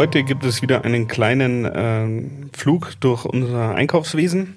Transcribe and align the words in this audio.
Heute 0.00 0.22
gibt 0.22 0.46
es 0.46 0.62
wieder 0.62 0.86
einen 0.86 1.08
kleinen 1.08 1.66
äh, 1.66 2.56
Flug 2.56 2.98
durch 3.00 3.26
unser 3.26 3.74
Einkaufswesen. 3.74 4.56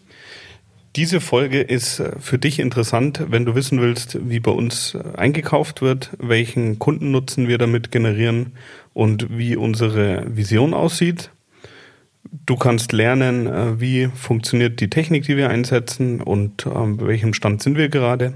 Diese 0.96 1.20
Folge 1.20 1.60
ist 1.60 2.00
äh, 2.00 2.14
für 2.18 2.40
dich 2.40 2.60
interessant, 2.60 3.26
wenn 3.28 3.44
du 3.44 3.54
wissen 3.54 3.82
willst, 3.82 4.18
wie 4.30 4.40
bei 4.40 4.52
uns 4.52 4.96
äh, 4.96 5.18
eingekauft 5.18 5.82
wird, 5.82 6.12
welchen 6.18 6.80
Kundennutzen 6.80 7.50
wir 7.50 7.58
damit 7.58 7.92
generieren 7.92 8.54
und 8.94 9.38
wie 9.38 9.58
unsere 9.58 10.24
Vision 10.34 10.74
aussieht. 10.74 11.30
Du 12.46 12.56
kannst 12.56 12.94
lernen, 12.94 13.46
äh, 13.46 13.82
wie 13.82 14.08
funktioniert 14.16 14.80
die 14.80 14.90
Technik, 14.90 15.26
die 15.26 15.36
wir 15.36 15.50
einsetzen 15.50 16.22
und 16.22 16.64
bei 16.64 17.06
welchem 17.06 17.34
Stand 17.34 17.62
sind 17.62 17.78
wir 17.78 17.90
gerade. 17.90 18.34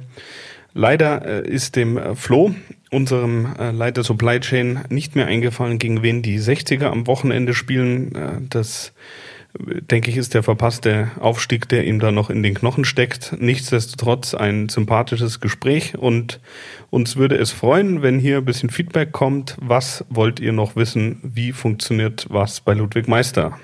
Leider 0.77 1.43
ist 1.43 1.75
dem 1.75 2.15
Flo 2.15 2.53
unserem 2.91 3.47
äh, 3.57 3.71
Leiter 3.71 4.03
Supply 4.03 4.39
Chain 4.39 4.81
nicht 4.89 5.15
mehr 5.15 5.25
eingefallen, 5.25 5.79
gegen 5.79 6.03
wen 6.03 6.21
die 6.21 6.39
60er 6.39 6.85
am 6.85 7.07
Wochenende 7.07 7.55
spielen. 7.55 8.13
Äh, 8.13 8.41
das, 8.47 8.93
denke 9.57 10.11
ich, 10.11 10.17
ist 10.17 10.35
der 10.35 10.43
verpasste 10.43 11.09
Aufstieg, 11.19 11.67
der 11.67 11.85
ihm 11.85 11.99
da 11.99 12.11
noch 12.11 12.29
in 12.29 12.43
den 12.43 12.53
Knochen 12.53 12.85
steckt. 12.85 13.35
Nichtsdestotrotz 13.39 14.35
ein 14.35 14.69
sympathisches 14.69 15.39
Gespräch 15.39 15.97
und 15.97 16.39
uns 16.91 17.15
würde 17.15 17.37
es 17.37 17.51
freuen, 17.51 18.03
wenn 18.03 18.19
hier 18.19 18.37
ein 18.37 18.45
bisschen 18.45 18.69
Feedback 18.69 19.11
kommt. 19.11 19.57
Was 19.59 20.05
wollt 20.09 20.39
ihr 20.39 20.53
noch 20.53 20.75
wissen? 20.75 21.19
Wie 21.23 21.53
funktioniert 21.53 22.27
was 22.29 22.61
bei 22.61 22.75
Ludwig 22.75 23.07
Meister? 23.07 23.57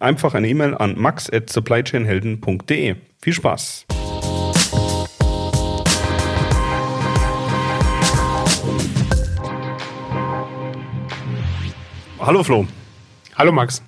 Einfach 0.00 0.32
eine 0.32 0.48
E-Mail 0.48 0.74
an 0.74 0.98
max 0.98 1.30
at 1.30 1.50
supplychainhelden.de. 1.50 2.94
Viel 3.20 3.32
Spaß! 3.34 3.84
Hallo 12.28 12.42
Flo. 12.42 12.66
Hallo 13.36 13.52
Max. 13.52 13.82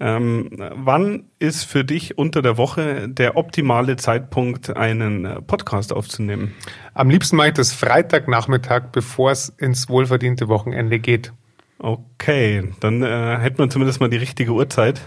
Ähm, 0.00 0.50
wann 0.74 1.26
ist 1.38 1.62
für 1.62 1.84
dich 1.84 2.18
unter 2.18 2.42
der 2.42 2.56
Woche 2.56 3.08
der 3.08 3.36
optimale 3.36 3.94
Zeitpunkt, 3.94 4.76
einen 4.76 5.46
Podcast 5.46 5.92
aufzunehmen? 5.92 6.52
Am 6.94 7.10
liebsten 7.10 7.36
mache 7.36 7.50
ich 7.50 7.54
das 7.54 7.72
Freitagnachmittag, 7.72 8.90
bevor 8.90 9.30
es 9.30 9.50
ins 9.50 9.88
wohlverdiente 9.88 10.48
Wochenende 10.48 10.98
geht. 10.98 11.32
Okay, 11.78 12.72
dann 12.80 13.04
äh, 13.04 13.38
hätten 13.38 13.58
wir 13.58 13.70
zumindest 13.70 14.00
mal 14.00 14.10
die 14.10 14.16
richtige 14.16 14.50
Uhrzeit. 14.50 15.00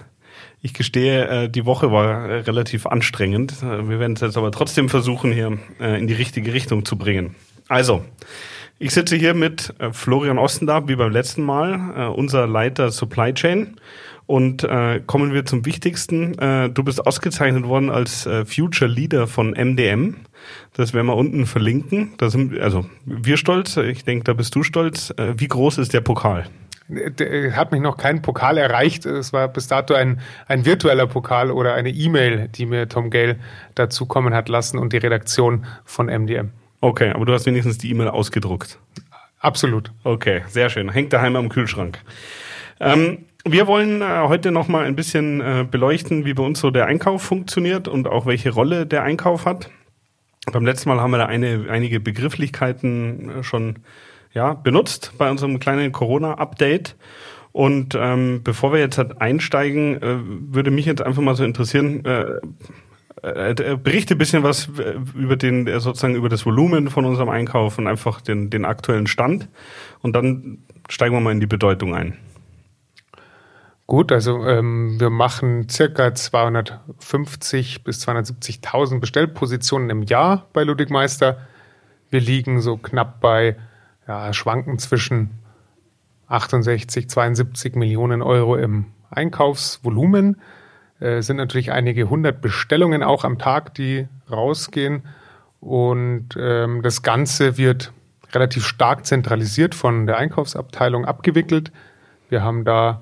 Ich 0.61 0.73
gestehe, 0.73 1.27
äh, 1.27 1.49
die 1.49 1.65
Woche 1.65 1.91
war 1.91 2.29
äh, 2.29 2.39
relativ 2.43 2.85
anstrengend. 2.85 3.61
Äh, 3.61 3.89
wir 3.89 3.99
werden 3.99 4.13
es 4.13 4.21
jetzt 4.21 4.37
aber 4.37 4.53
trotzdem 4.53 4.87
versuchen, 4.87 5.33
hier 5.33 5.57
äh, 5.81 5.99
in 5.99 6.07
die 6.07 6.13
richtige 6.13 6.53
Richtung 6.53 6.85
zu 6.85 6.97
bringen. 6.97 7.35
Also, 7.67 8.05
ich 8.79 8.93
sitze 8.93 9.15
hier 9.15 9.33
mit 9.33 9.73
äh, 9.79 9.91
Florian 9.91 10.37
Ostendab, 10.37 10.87
wie 10.87 10.95
beim 10.95 11.11
letzten 11.11 11.43
Mal, 11.43 11.93
äh, 11.95 12.05
unser 12.07 12.47
Leiter 12.47 12.91
Supply 12.91 13.33
Chain. 13.33 13.77
Und 14.25 14.63
äh, 14.63 15.01
kommen 15.05 15.33
wir 15.33 15.45
zum 15.45 15.65
Wichtigsten. 15.65 16.37
Äh, 16.39 16.69
du 16.69 16.83
bist 16.83 17.05
ausgezeichnet 17.05 17.67
worden 17.67 17.89
als 17.89 18.25
äh, 18.25 18.45
Future 18.45 18.89
Leader 18.89 19.27
von 19.27 19.51
MDM. 19.51 20.15
Das 20.73 20.93
werden 20.93 21.07
wir 21.07 21.15
unten 21.15 21.45
verlinken. 21.45 22.13
Da 22.17 22.29
sind 22.29 22.57
also 22.59 22.85
wir 23.05 23.37
stolz. 23.37 23.77
Ich 23.77 24.05
denke, 24.05 24.23
da 24.23 24.33
bist 24.33 24.55
du 24.55 24.63
stolz. 24.63 25.13
Äh, 25.17 25.33
wie 25.37 25.47
groß 25.47 25.77
ist 25.77 25.93
der 25.93 26.01
Pokal? 26.01 26.45
Der 26.87 27.55
hat 27.55 27.71
mich 27.71 27.81
noch 27.81 27.97
kein 27.97 28.21
Pokal 28.21 28.57
erreicht. 28.57 29.05
Es 29.05 29.33
war 29.33 29.47
bis 29.47 29.67
dato 29.67 29.93
ein, 29.93 30.19
ein 30.47 30.65
virtueller 30.65 31.07
Pokal 31.07 31.51
oder 31.51 31.73
eine 31.73 31.89
E-Mail, 31.89 32.49
die 32.49 32.65
mir 32.65 32.87
Tom 32.87 33.09
Gale 33.09 33.37
dazukommen 33.75 34.33
hat 34.33 34.49
lassen 34.49 34.77
und 34.77 34.93
die 34.93 34.97
Redaktion 34.97 35.65
von 35.85 36.07
MDM. 36.07 36.51
Okay, 36.83 37.11
aber 37.11 37.25
du 37.25 37.31
hast 37.31 37.45
wenigstens 37.45 37.77
die 37.77 37.89
E-Mail 37.91 38.09
ausgedruckt. 38.09 38.77
Absolut. 39.39 39.93
Okay, 40.03 40.41
sehr 40.49 40.69
schön. 40.69 40.91
Hängt 40.91 41.13
daheim 41.13 41.37
am 41.37 41.47
Kühlschrank. 41.47 42.01
Ähm, 42.81 43.19
wir 43.45 43.67
wollen 43.67 44.01
äh, 44.01 44.27
heute 44.27 44.51
noch 44.51 44.67
mal 44.67 44.83
ein 44.83 44.97
bisschen 44.97 45.39
äh, 45.39 45.65
beleuchten, 45.69 46.25
wie 46.25 46.33
bei 46.33 46.43
uns 46.43 46.59
so 46.59 46.71
der 46.71 46.87
Einkauf 46.87 47.21
funktioniert 47.21 47.87
und 47.87 48.09
auch 48.09 48.25
welche 48.25 48.49
Rolle 48.49 48.85
der 48.85 49.03
Einkauf 49.03 49.45
hat. 49.45 49.69
Beim 50.51 50.65
letzten 50.65 50.89
Mal 50.89 50.99
haben 50.99 51.11
wir 51.11 51.19
da 51.19 51.27
eine, 51.27 51.67
einige 51.69 52.01
Begrifflichkeiten 52.01 53.29
äh, 53.29 53.43
schon 53.43 53.79
ja, 54.33 54.53
benutzt 54.53 55.13
bei 55.17 55.31
unserem 55.31 55.59
kleinen 55.61 55.93
Corona-Update. 55.93 56.97
Und 57.53 57.95
ähm, 57.95 58.41
bevor 58.43 58.73
wir 58.73 58.81
jetzt 58.81 58.97
halt 58.97 59.21
einsteigen, 59.21 60.01
äh, 60.01 60.17
würde 60.53 60.69
mich 60.69 60.85
jetzt 60.85 61.01
einfach 61.01 61.21
mal 61.21 61.35
so 61.35 61.45
interessieren, 61.45 62.03
äh, 62.03 62.41
berichte 63.21 64.15
ein 64.15 64.17
bisschen 64.17 64.43
was 64.43 64.69
äh, 64.77 64.95
über 65.15 65.35
den, 65.35 65.67
äh, 65.67 65.79
sozusagen 65.79 66.15
über 66.15 66.29
das 66.29 66.45
Volumen 66.45 66.89
von 66.89 67.05
unserem 67.05 67.29
Einkauf 67.29 67.77
und 67.77 67.87
einfach 67.87 68.21
den, 68.21 68.49
den 68.49 68.65
aktuellen 68.65 69.07
Stand. 69.07 69.47
Und 70.01 70.15
dann 70.15 70.59
steigen 70.89 71.15
wir 71.15 71.21
mal 71.21 71.31
in 71.31 71.39
die 71.39 71.47
Bedeutung 71.47 71.95
ein. 71.95 72.17
Gut, 73.85 74.11
also 74.11 74.45
ähm, 74.45 74.99
wir 74.99 75.09
machen 75.09 75.67
circa 75.69 76.15
250 76.15 77.83
bis 77.83 78.07
270.000 78.07 78.99
Bestellpositionen 78.99 79.89
im 79.89 80.03
Jahr 80.03 80.47
bei 80.53 80.63
Ludwig 80.63 80.89
Meister. 80.89 81.37
Wir 82.09 82.21
liegen 82.21 82.61
so 82.61 82.77
knapp 82.77 83.19
bei 83.19 83.57
ja, 84.07 84.33
Schwanken 84.33 84.79
zwischen 84.79 85.31
68, 86.27 87.09
72 87.09 87.75
Millionen 87.75 88.21
Euro 88.21 88.55
im 88.55 88.85
Einkaufsvolumen. 89.09 90.41
Äh, 91.03 91.21
sind 91.21 91.35
natürlich 91.35 91.73
einige 91.73 92.09
hundert 92.09 92.39
Bestellungen 92.39 93.03
auch 93.03 93.25
am 93.25 93.37
Tag, 93.37 93.73
die 93.73 94.07
rausgehen. 94.31 95.03
Und 95.59 96.29
ähm, 96.39 96.81
das 96.81 97.03
Ganze 97.03 97.57
wird 97.57 97.91
relativ 98.31 98.65
stark 98.65 99.05
zentralisiert 99.05 99.75
von 99.75 100.07
der 100.07 100.17
Einkaufsabteilung 100.17 101.03
abgewickelt. 101.03 101.73
Wir 102.29 102.41
haben 102.41 102.63
da 102.63 103.01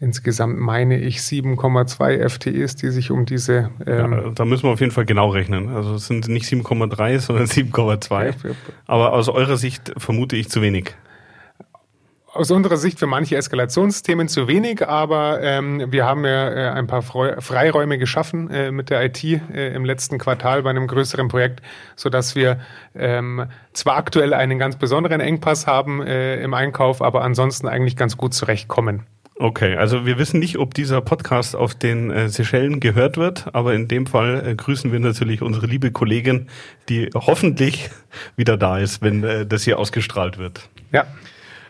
insgesamt, 0.00 0.58
meine 0.58 0.98
ich, 0.98 1.18
7,2 1.18 2.28
FTEs, 2.28 2.74
die 2.74 2.90
sich 2.90 3.12
um 3.12 3.26
diese. 3.26 3.70
Ähm 3.86 4.12
ja, 4.12 4.30
da 4.30 4.44
müssen 4.44 4.64
wir 4.64 4.72
auf 4.72 4.80
jeden 4.80 4.92
Fall 4.92 5.06
genau 5.06 5.28
rechnen. 5.28 5.68
Also 5.68 5.94
es 5.94 6.08
sind 6.08 6.26
nicht 6.26 6.46
7,3, 6.46 7.20
sondern 7.20 7.46
7,2. 7.46 8.34
Aber 8.86 9.12
aus 9.12 9.28
eurer 9.28 9.56
Sicht 9.56 9.92
vermute 9.98 10.36
ich 10.36 10.48
zu 10.48 10.62
wenig 10.62 10.96
aus 12.32 12.50
unserer 12.50 12.76
Sicht 12.76 12.98
für 12.98 13.06
manche 13.06 13.36
Eskalationsthemen 13.36 14.28
zu 14.28 14.46
wenig, 14.46 14.86
aber 14.86 15.40
ähm, 15.42 15.90
wir 15.90 16.04
haben 16.04 16.24
ja 16.24 16.48
äh, 16.48 16.70
ein 16.70 16.86
paar 16.86 17.02
Freiräume 17.02 17.98
geschaffen 17.98 18.50
äh, 18.50 18.70
mit 18.70 18.90
der 18.90 19.04
IT 19.04 19.24
äh, 19.24 19.74
im 19.74 19.84
letzten 19.84 20.18
Quartal 20.18 20.62
bei 20.62 20.70
einem 20.70 20.86
größeren 20.86 21.28
Projekt, 21.28 21.60
so 21.96 22.08
dass 22.08 22.36
wir 22.36 22.60
ähm, 22.94 23.46
zwar 23.72 23.96
aktuell 23.96 24.32
einen 24.32 24.58
ganz 24.58 24.76
besonderen 24.76 25.20
Engpass 25.20 25.66
haben 25.66 26.02
äh, 26.02 26.42
im 26.42 26.54
Einkauf, 26.54 27.02
aber 27.02 27.22
ansonsten 27.22 27.66
eigentlich 27.68 27.96
ganz 27.96 28.16
gut 28.16 28.32
zurechtkommen. 28.34 29.06
Okay, 29.36 29.74
also 29.76 30.04
wir 30.04 30.18
wissen 30.18 30.38
nicht, 30.38 30.58
ob 30.58 30.74
dieser 30.74 31.00
Podcast 31.00 31.56
auf 31.56 31.74
den 31.74 32.10
äh, 32.10 32.28
Seychellen 32.28 32.78
gehört 32.78 33.16
wird, 33.16 33.54
aber 33.54 33.74
in 33.74 33.88
dem 33.88 34.06
Fall 34.06 34.46
äh, 34.46 34.54
grüßen 34.54 34.92
wir 34.92 35.00
natürlich 35.00 35.40
unsere 35.40 35.66
liebe 35.66 35.90
Kollegin, 35.90 36.48
die 36.90 37.08
hoffentlich 37.14 37.88
wieder 38.36 38.58
da 38.58 38.78
ist, 38.78 39.00
wenn 39.00 39.24
äh, 39.24 39.46
das 39.46 39.64
hier 39.64 39.78
ausgestrahlt 39.78 40.36
wird. 40.36 40.68
Ja. 40.92 41.06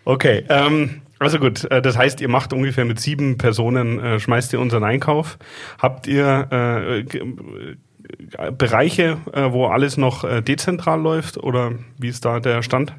Okay, 0.04 0.44
ähm, 0.48 1.02
also 1.18 1.38
gut, 1.38 1.70
äh, 1.70 1.82
das 1.82 1.96
heißt, 1.98 2.20
ihr 2.20 2.28
macht 2.28 2.52
ungefähr 2.52 2.84
mit 2.84 2.98
sieben 2.98 3.38
Personen, 3.38 4.00
äh, 4.00 4.20
schmeißt 4.20 4.52
ihr 4.52 4.60
unseren 4.60 4.84
Einkauf. 4.84 5.38
Habt 5.78 6.06
ihr 6.06 6.48
äh, 6.50 7.04
äh, 8.38 8.52
Bereiche, 8.52 9.18
äh, 9.32 9.52
wo 9.52 9.66
alles 9.66 9.96
noch 9.96 10.24
äh, 10.24 10.42
dezentral 10.42 11.00
läuft 11.00 11.36
oder 11.38 11.72
wie 11.98 12.08
ist 12.08 12.24
da 12.24 12.40
der 12.40 12.62
Stand? 12.62 12.94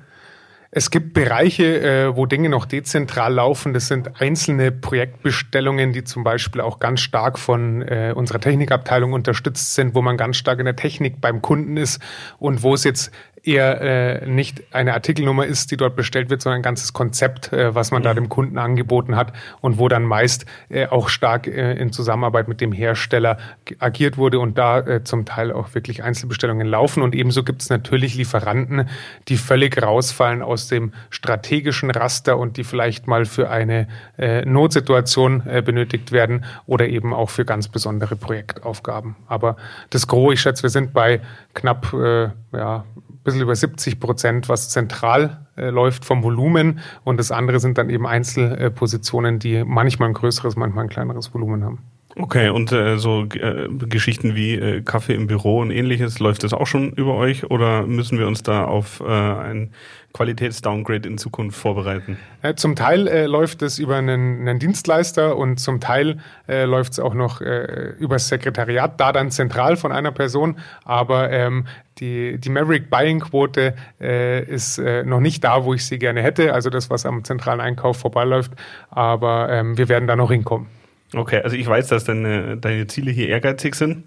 Es 0.73 0.89
gibt 0.89 1.13
Bereiche, 1.13 2.13
wo 2.15 2.25
Dinge 2.25 2.47
noch 2.47 2.65
dezentral 2.65 3.33
laufen. 3.33 3.73
Das 3.73 3.89
sind 3.89 4.21
einzelne 4.21 4.71
Projektbestellungen, 4.71 5.91
die 5.91 6.05
zum 6.05 6.23
Beispiel 6.23 6.61
auch 6.61 6.79
ganz 6.79 7.01
stark 7.01 7.37
von 7.37 7.83
unserer 7.83 8.39
Technikabteilung 8.39 9.11
unterstützt 9.11 9.75
sind, 9.75 9.95
wo 9.95 10.01
man 10.01 10.15
ganz 10.15 10.37
stark 10.37 10.59
in 10.59 10.65
der 10.65 10.77
Technik 10.77 11.19
beim 11.19 11.41
Kunden 11.41 11.75
ist 11.75 12.01
und 12.39 12.63
wo 12.63 12.73
es 12.73 12.85
jetzt 12.85 13.11
eher 13.43 13.81
äh, 13.81 14.27
nicht 14.27 14.63
eine 14.71 14.93
Artikelnummer 14.93 15.45
ist, 15.45 15.71
die 15.71 15.77
dort 15.77 15.95
bestellt 15.95 16.29
wird, 16.29 16.41
sondern 16.41 16.59
ein 16.59 16.63
ganzes 16.63 16.93
Konzept, 16.93 17.51
äh, 17.51 17.73
was 17.73 17.91
man 17.91 18.01
mhm. 18.01 18.05
da 18.05 18.13
dem 18.13 18.29
Kunden 18.29 18.57
angeboten 18.57 19.15
hat 19.15 19.33
und 19.61 19.79
wo 19.79 19.87
dann 19.87 20.03
meist 20.03 20.45
äh, 20.69 20.87
auch 20.87 21.09
stark 21.09 21.47
äh, 21.47 21.73
in 21.73 21.91
Zusammenarbeit 21.91 22.47
mit 22.47 22.61
dem 22.61 22.71
Hersteller 22.71 23.37
agiert 23.79 24.17
wurde 24.17 24.39
und 24.39 24.57
da 24.57 24.79
äh, 24.79 25.03
zum 25.03 25.25
Teil 25.25 25.51
auch 25.51 25.73
wirklich 25.73 26.03
Einzelbestellungen 26.03 26.67
laufen. 26.67 27.01
Und 27.01 27.15
ebenso 27.15 27.43
gibt 27.43 27.63
es 27.63 27.69
natürlich 27.69 28.15
Lieferanten, 28.15 28.87
die 29.27 29.37
völlig 29.37 29.81
rausfallen 29.81 30.43
aus 30.43 30.67
dem 30.67 30.93
strategischen 31.09 31.89
Raster 31.89 32.37
und 32.37 32.57
die 32.57 32.63
vielleicht 32.63 33.07
mal 33.07 33.25
für 33.25 33.49
eine 33.49 33.87
äh, 34.19 34.45
Notsituation 34.45 35.43
äh, 35.47 35.61
benötigt 35.63 36.11
werden 36.11 36.45
oder 36.67 36.87
eben 36.87 37.13
auch 37.13 37.31
für 37.31 37.45
ganz 37.45 37.67
besondere 37.67 38.15
Projektaufgaben. 38.15 39.15
Aber 39.27 39.57
das 39.89 40.05
Gros, 40.05 40.33
ich 40.33 40.41
schätze, 40.41 40.63
wir 40.63 40.69
sind 40.69 40.93
bei 40.93 41.21
knapp 41.53 41.91
äh, 41.93 42.29
ja, 42.53 42.85
bisschen 43.23 43.41
über 43.41 43.55
70 43.55 43.99
Prozent, 43.99 44.49
was 44.49 44.69
zentral 44.69 45.45
äh, 45.55 45.69
läuft 45.69 46.05
vom 46.05 46.23
Volumen. 46.23 46.79
Und 47.03 47.17
das 47.17 47.31
andere 47.31 47.59
sind 47.59 47.77
dann 47.77 47.89
eben 47.89 48.07
Einzelpositionen, 48.07 49.39
die 49.39 49.63
manchmal 49.63 50.09
ein 50.09 50.13
größeres, 50.13 50.55
manchmal 50.55 50.85
ein 50.85 50.89
kleineres 50.89 51.33
Volumen 51.33 51.63
haben. 51.63 51.90
Okay, 52.15 52.49
und 52.49 52.71
äh, 52.73 52.97
so 52.97 53.23
äh, 53.23 53.69
Geschichten 53.69 54.35
wie 54.35 54.55
äh, 54.55 54.81
Kaffee 54.81 55.13
im 55.13 55.27
Büro 55.27 55.59
und 55.59 55.71
ähnliches, 55.71 56.19
läuft 56.19 56.43
das 56.43 56.53
auch 56.53 56.67
schon 56.67 56.91
über 56.91 57.15
euch 57.15 57.49
oder 57.49 57.83
müssen 57.83 58.19
wir 58.19 58.27
uns 58.27 58.43
da 58.43 58.65
auf 58.65 58.99
äh, 58.99 59.05
ein 59.05 59.71
Qualitätsdowngrade 60.13 61.07
in 61.07 61.17
Zukunft 61.17 61.57
vorbereiten? 61.57 62.17
Äh, 62.41 62.55
zum 62.55 62.75
Teil 62.75 63.07
äh, 63.07 63.27
läuft 63.27 63.61
es 63.61 63.79
über 63.79 63.95
einen, 63.95 64.41
einen, 64.41 64.59
Dienstleister 64.59 65.37
und 65.37 65.59
zum 65.59 65.79
Teil 65.79 66.17
äh, 66.49 66.65
läuft 66.65 66.93
es 66.93 66.99
auch 66.99 67.13
noch 67.13 67.39
äh, 67.39 67.93
über 67.97 68.15
das 68.15 68.27
Sekretariat, 68.27 68.99
da 68.99 69.13
dann 69.13 69.31
zentral 69.31 69.77
von 69.77 69.93
einer 69.93 70.11
Person. 70.11 70.57
Aber 70.83 71.31
ähm, 71.31 71.65
die, 71.99 72.37
die 72.39 72.49
Maverick 72.49 72.89
Buying 72.89 73.21
Quote 73.21 73.73
äh, 74.01 74.43
ist 74.43 74.79
äh, 74.79 75.03
noch 75.03 75.21
nicht 75.21 75.45
da, 75.45 75.63
wo 75.63 75.73
ich 75.73 75.85
sie 75.85 75.97
gerne 75.97 76.21
hätte. 76.21 76.53
Also 76.53 76.69
das, 76.69 76.89
was 76.89 77.05
am 77.05 77.23
zentralen 77.23 77.61
Einkauf 77.61 77.97
vorbeiläuft. 77.97 78.51
Aber 78.89 79.49
ähm, 79.49 79.77
wir 79.77 79.87
werden 79.87 80.07
da 80.07 80.17
noch 80.17 80.31
hinkommen. 80.31 80.80
Okay, 81.13 81.41
also 81.43 81.57
ich 81.57 81.67
weiß, 81.67 81.87
dass 81.87 82.05
deine, 82.05 82.55
deine 82.57 82.87
Ziele 82.87 83.11
hier 83.11 83.27
ehrgeizig 83.27 83.75
sind. 83.75 84.05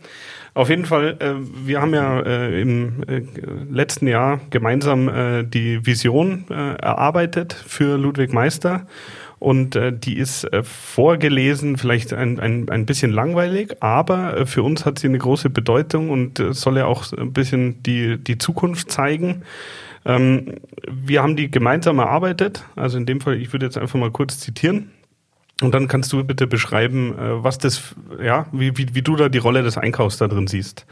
Auf 0.54 0.70
jeden 0.70 0.86
Fall, 0.86 1.16
äh, 1.18 1.34
wir 1.66 1.82
haben 1.82 1.92
ja 1.92 2.20
äh, 2.20 2.62
im 2.62 3.02
äh, 3.06 3.22
letzten 3.70 4.06
Jahr 4.06 4.40
gemeinsam 4.50 5.08
äh, 5.08 5.44
die 5.44 5.84
Vision 5.84 6.44
äh, 6.48 6.76
erarbeitet 6.76 7.52
für 7.52 7.98
Ludwig 7.98 8.32
Meister. 8.32 8.86
Und 9.38 9.76
äh, 9.76 9.92
die 9.92 10.16
ist 10.16 10.48
vorgelesen, 10.62 11.76
vielleicht 11.76 12.14
ein, 12.14 12.40
ein, 12.40 12.70
ein 12.70 12.86
bisschen 12.86 13.10
langweilig, 13.10 13.76
aber 13.80 14.46
für 14.46 14.62
uns 14.62 14.86
hat 14.86 14.98
sie 14.98 15.08
eine 15.08 15.18
große 15.18 15.50
Bedeutung 15.50 16.08
und 16.08 16.42
soll 16.52 16.78
ja 16.78 16.86
auch 16.86 17.12
ein 17.12 17.34
bisschen 17.34 17.82
die, 17.82 18.16
die 18.16 18.38
Zukunft 18.38 18.90
zeigen. 18.90 19.42
Ähm, 20.06 20.54
wir 20.88 21.22
haben 21.22 21.36
die 21.36 21.50
gemeinsam 21.50 21.98
erarbeitet. 21.98 22.64
Also 22.74 22.96
in 22.96 23.04
dem 23.04 23.20
Fall, 23.20 23.34
ich 23.34 23.52
würde 23.52 23.66
jetzt 23.66 23.76
einfach 23.76 23.98
mal 23.98 24.10
kurz 24.10 24.38
zitieren. 24.38 24.92
Und 25.60 25.72
dann 25.72 25.86
kannst 25.86 26.12
du 26.12 26.24
bitte 26.24 26.46
beschreiben, 26.46 27.16
äh, 27.16 27.44
was 27.44 27.58
das, 27.58 27.94
ja, 28.22 28.46
wie, 28.52 28.76
wie, 28.76 28.94
wie 28.94 29.02
du 29.02 29.14
da 29.14 29.28
die 29.28 29.38
Rolle 29.38 29.62
des 29.62 29.78
Einkaufs 29.78 30.18
da 30.18 30.26
drin 30.26 30.48
siehst. 30.48 30.84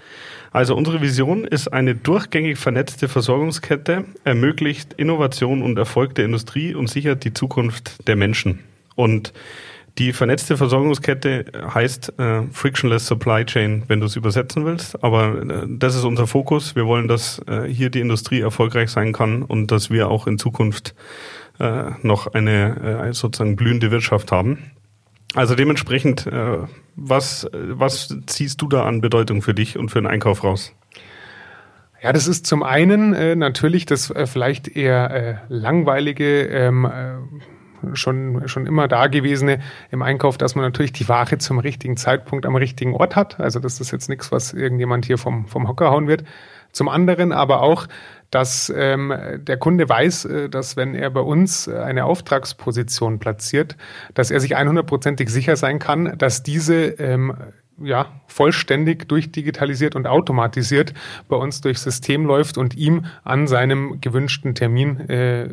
Also 0.52 0.76
unsere 0.76 1.00
Vision 1.00 1.44
ist 1.44 1.68
eine 1.68 1.94
durchgängig 1.94 2.58
vernetzte 2.58 3.08
Versorgungskette, 3.08 4.04
ermöglicht 4.24 4.92
Innovation 4.94 5.62
und 5.62 5.78
Erfolg 5.78 6.14
der 6.14 6.26
Industrie 6.26 6.74
und 6.74 6.88
sichert 6.88 7.24
die 7.24 7.32
Zukunft 7.32 8.06
der 8.06 8.16
Menschen. 8.16 8.60
Und 8.94 9.32
die 9.98 10.14
vernetzte 10.14 10.56
Versorgungskette 10.56 11.44
heißt 11.74 12.18
äh, 12.18 12.42
Frictionless 12.50 13.06
Supply 13.06 13.44
Chain, 13.44 13.82
wenn 13.88 14.00
du 14.00 14.06
es 14.06 14.16
übersetzen 14.16 14.64
willst. 14.64 15.02
Aber 15.04 15.42
äh, 15.42 15.66
das 15.68 15.94
ist 15.94 16.04
unser 16.04 16.26
Fokus. 16.26 16.74
Wir 16.74 16.86
wollen, 16.86 17.08
dass 17.08 17.40
äh, 17.46 17.64
hier 17.64 17.90
die 17.90 18.00
Industrie 18.00 18.40
erfolgreich 18.40 18.90
sein 18.90 19.12
kann 19.12 19.42
und 19.42 19.70
dass 19.70 19.90
wir 19.90 20.08
auch 20.08 20.26
in 20.26 20.38
Zukunft 20.38 20.94
äh, 21.60 21.90
noch 22.00 22.26
eine 22.28 23.08
äh, 23.08 23.12
sozusagen 23.12 23.54
blühende 23.56 23.90
Wirtschaft 23.90 24.32
haben. 24.32 24.70
Also 25.34 25.54
dementsprechend, 25.54 26.26
äh, 26.26 26.58
was, 26.96 27.46
was 27.52 28.16
ziehst 28.26 28.62
du 28.62 28.68
da 28.68 28.84
an 28.84 29.02
Bedeutung 29.02 29.42
für 29.42 29.54
dich 29.54 29.78
und 29.78 29.90
für 29.90 30.00
den 30.00 30.06
Einkauf 30.06 30.42
raus? 30.42 30.74
Ja, 32.02 32.12
das 32.12 32.26
ist 32.26 32.46
zum 32.46 32.64
einen 32.64 33.38
natürlich 33.38 33.86
das 33.86 34.12
vielleicht 34.24 34.66
eher 34.66 35.42
langweilige, 35.48 36.46
ähm, 36.46 36.84
äh, 36.84 37.14
schon, 37.94 38.48
schon 38.48 38.66
immer 38.66 38.88
dagewesene 38.88 39.60
im 39.90 40.02
Einkauf, 40.02 40.38
dass 40.38 40.54
man 40.54 40.64
natürlich 40.64 40.92
die 40.92 41.08
Ware 41.08 41.38
zum 41.38 41.58
richtigen 41.58 41.96
Zeitpunkt 41.96 42.46
am 42.46 42.56
richtigen 42.56 42.94
Ort 42.94 43.16
hat. 43.16 43.40
Also 43.40 43.60
das 43.60 43.80
ist 43.80 43.90
jetzt 43.90 44.08
nichts, 44.08 44.32
was 44.32 44.52
irgendjemand 44.52 45.04
hier 45.04 45.18
vom, 45.18 45.46
vom 45.46 45.68
Hocker 45.68 45.90
hauen 45.90 46.08
wird. 46.08 46.24
Zum 46.72 46.88
anderen 46.88 47.32
aber 47.32 47.60
auch, 47.60 47.86
dass 48.30 48.72
ähm, 48.74 49.12
der 49.36 49.58
Kunde 49.58 49.88
weiß, 49.88 50.24
äh, 50.24 50.48
dass 50.48 50.76
wenn 50.76 50.94
er 50.94 51.10
bei 51.10 51.20
uns 51.20 51.68
eine 51.68 52.06
Auftragsposition 52.06 53.18
platziert, 53.18 53.76
dass 54.14 54.30
er 54.30 54.40
sich 54.40 54.56
100%ig 54.56 55.30
sicher 55.30 55.56
sein 55.56 55.78
kann, 55.78 56.16
dass 56.16 56.42
diese 56.42 56.74
ähm, 56.74 57.34
ja, 57.82 58.06
vollständig 58.26 59.08
durchdigitalisiert 59.08 59.96
und 59.96 60.06
automatisiert 60.06 60.94
bei 61.28 61.36
uns 61.36 61.60
durchs 61.60 61.82
System 61.82 62.26
läuft 62.26 62.58
und 62.58 62.76
ihm 62.76 63.06
an 63.24 63.46
seinem 63.46 64.00
gewünschten 64.00 64.54
Termin 64.54 65.00
äh, 65.08 65.48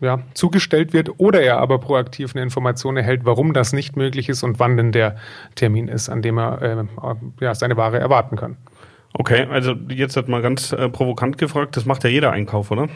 ja, 0.00 0.20
zugestellt 0.34 0.92
wird 0.92 1.18
oder 1.18 1.40
er 1.40 1.58
aber 1.58 1.78
proaktiv 1.78 2.34
eine 2.34 2.42
Information 2.42 2.96
erhält, 2.96 3.24
warum 3.24 3.52
das 3.52 3.72
nicht 3.72 3.96
möglich 3.96 4.28
ist 4.28 4.42
und 4.42 4.58
wann 4.58 4.76
denn 4.76 4.92
der 4.92 5.16
Termin 5.54 5.88
ist, 5.88 6.08
an 6.08 6.22
dem 6.22 6.38
er 6.38 6.62
äh, 6.62 6.84
ja, 7.40 7.54
seine 7.54 7.76
Ware 7.76 7.98
erwarten 7.98 8.36
kann. 8.36 8.56
Okay, 9.14 9.46
also 9.48 9.74
jetzt 9.88 10.16
hat 10.16 10.28
mal 10.28 10.42
ganz 10.42 10.72
äh, 10.72 10.88
provokant 10.88 11.38
gefragt, 11.38 11.76
das 11.76 11.84
macht 11.84 12.02
ja 12.02 12.10
jeder 12.10 12.32
Einkauf, 12.32 12.70
oder? 12.70 12.88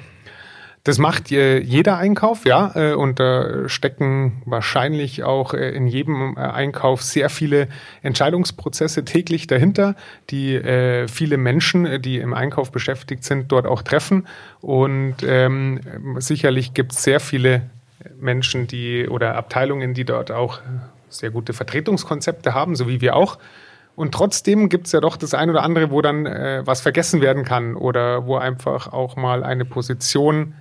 Das 0.89 0.97
macht 0.97 1.31
äh, 1.33 1.59
jeder 1.59 1.99
Einkauf, 1.99 2.47
ja. 2.47 2.73
Äh, 2.75 2.95
und 2.95 3.21
da 3.21 3.69
stecken 3.69 4.41
wahrscheinlich 4.47 5.23
auch 5.23 5.53
äh, 5.53 5.69
in 5.73 5.87
jedem 5.87 6.39
Einkauf 6.39 7.03
sehr 7.03 7.29
viele 7.29 7.69
Entscheidungsprozesse 8.01 9.05
täglich 9.05 9.47
dahinter, 9.47 9.97
die 10.31 10.59
viele 11.07 11.37
Menschen, 11.37 12.01
die 12.01 12.17
im 12.17 12.33
Einkauf 12.33 12.73
beschäftigt 12.73 13.23
sind, 13.23 13.53
dort 13.53 13.67
auch 13.67 13.83
treffen. 13.83 14.27
Und 14.63 15.17
ähm, 15.27 15.81
sicherlich 16.17 16.73
gibt 16.73 16.93
es 16.93 17.03
sehr 17.03 17.21
viele 17.21 17.69
Menschen, 18.19 18.67
die 18.67 19.09
oder 19.09 19.35
Abteilungen, 19.35 19.93
die 19.93 20.07
dort 20.07 20.31
auch 20.31 20.61
sehr 21.11 21.31
gute 21.31 21.53
Vertretungskonzepte 21.53 22.55
haben, 22.55 22.77
so 22.77 22.89
wie 22.89 23.03
wir 23.03 23.15
auch. 23.15 23.37
Und 23.95 24.13
trotzdem 24.15 24.71
gibt 24.71 24.87
es 24.87 24.93
ja 24.93 25.01
doch 25.01 25.19
das 25.19 25.35
ein 25.35 25.51
oder 25.51 25.65
andere, 25.65 25.91
wo 25.91 26.01
dann 26.01 26.25
äh, 26.25 26.63
was 26.65 26.81
vergessen 26.81 27.21
werden 27.21 27.45
kann 27.45 27.77
oder 27.77 28.27
wo 28.27 28.37
einfach 28.37 28.91
auch 28.91 29.17
mal 29.17 29.45
eine 29.45 29.67
Position 29.67 30.55